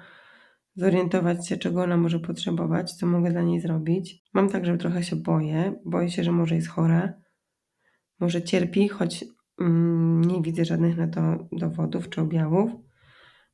zorientować 0.75 1.47
się, 1.47 1.57
czego 1.57 1.83
ona 1.83 1.97
może 1.97 2.19
potrzebować, 2.19 2.93
co 2.93 3.07
mogę 3.07 3.31
dla 3.31 3.41
niej 3.41 3.59
zrobić. 3.59 4.23
Mam 4.33 4.49
tak, 4.49 4.65
że 4.65 4.77
trochę 4.77 5.03
się 5.03 5.15
boję. 5.15 5.73
Boję 5.85 6.09
się, 6.09 6.23
że 6.23 6.31
może 6.31 6.55
jest 6.55 6.67
chora, 6.67 7.13
może 8.19 8.41
cierpi, 8.41 8.87
choć 8.87 9.25
mm, 9.61 10.21
nie 10.21 10.41
widzę 10.41 10.65
żadnych 10.65 10.97
na 10.97 11.07
to 11.07 11.47
dowodów 11.51 12.09
czy 12.09 12.21
objawów. 12.21 12.71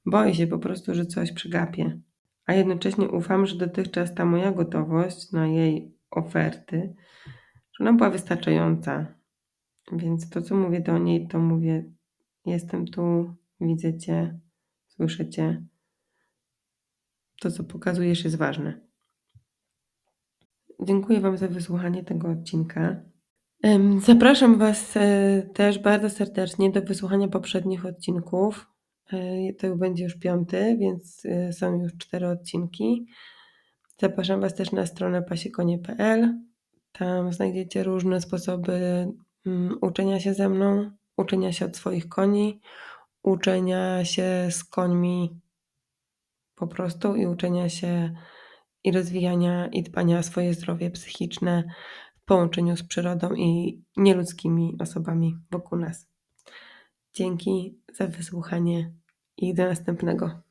Boję 0.06 0.36
się 0.36 0.48
po 0.48 0.60
prostu, 0.60 0.96
że 0.96 1.06
coś 1.06 1.32
przegapię. 1.32 2.00
A 2.46 2.54
jednocześnie 2.54 3.10
ufam, 3.10 3.46
że 3.46 3.58
dotychczas 3.58 4.16
ta 4.16 4.26
moja 4.26 4.52
gotowość 4.52 5.32
na 5.32 5.48
jej 5.48 5.96
oferty, 6.12 6.96
że 7.74 7.84
ona 7.84 7.94
była 7.94 8.10
wystarczająca. 8.10 9.16
Więc 9.92 10.30
to, 10.30 10.42
co 10.42 10.56
mówię 10.56 10.82
do 10.82 10.98
niej, 10.98 11.28
to 11.28 11.40
mówię: 11.40 11.92
Jestem 12.46 12.86
tu, 12.86 13.36
widzę 13.62 13.98
cię, 13.98 14.40
słyszę 14.88 15.30
cię 15.30 15.66
to, 17.40 17.52
co 17.52 17.64
pokazujesz, 17.64 18.24
jest 18.24 18.36
ważne. 18.36 18.82
Dziękuję 20.80 21.22
Wam 21.22 21.38
za 21.38 21.48
wysłuchanie 21.48 22.04
tego 22.04 22.30
odcinka. 22.30 23.02
Zapraszam 24.00 24.58
Was 24.58 24.98
e, 24.98 25.42
też 25.54 25.80
bardzo 25.80 26.10
serdecznie 26.10 26.72
do 26.72 26.82
wysłuchania 26.82 27.28
poprzednich 27.28 27.86
odcinków. 27.86 28.68
E, 29.14 29.54
to 29.54 29.76
będzie 29.76 30.04
już 30.04 30.16
piąty, 30.20 30.78
więc 30.80 31.26
e, 31.26 31.54
są 31.54 31.82
już 31.82 31.98
cztery 31.98 32.28
odcinki. 32.28 33.06
Zapraszam 33.98 34.42
Was 34.42 34.56
też 34.56 34.72
na 34.72 34.86
stronę 34.86 35.22
pasiekonie.pl. 35.22 36.40
Tam 36.92 37.34
znajdziecie 37.34 37.84
różne 37.84 38.22
sposoby 38.22 39.08
mm, 39.46 39.78
uczenia 39.82 40.20
się 40.20 40.34
ze 40.34 40.50
mną, 40.50 40.92
uczenia 41.18 41.52
się 41.52 41.66
od 41.66 41.78
swoich 41.78 42.10
koni, 42.10 42.62
uczenia 43.24 44.06
się 44.06 44.48
z 44.52 44.64
końmi 44.64 45.40
po 46.56 46.68
prostu 46.68 47.16
i 47.16 47.26
uczenia 47.26 47.70
się 47.70 48.14
i 48.84 48.92
rozwijania 48.92 49.68
i 49.68 49.84
dbania 49.84 50.20
o 50.20 50.24
swoje 50.24 50.54
zdrowie 50.54 50.92
psychiczne 50.92 51.64
w 52.22 52.26
połączeniu 52.26 52.78
z 52.78 52.84
przyrodą 52.84 53.34
i 53.34 53.82
nieludzkimi 53.98 54.78
osobami 54.80 55.38
wokół 55.52 55.80
nas. 55.80 56.08
Dzięki 57.14 57.80
za 57.94 58.08
wysłuchanie 58.08 58.94
i 59.38 59.54
do 59.54 59.66
następnego. 59.66 60.45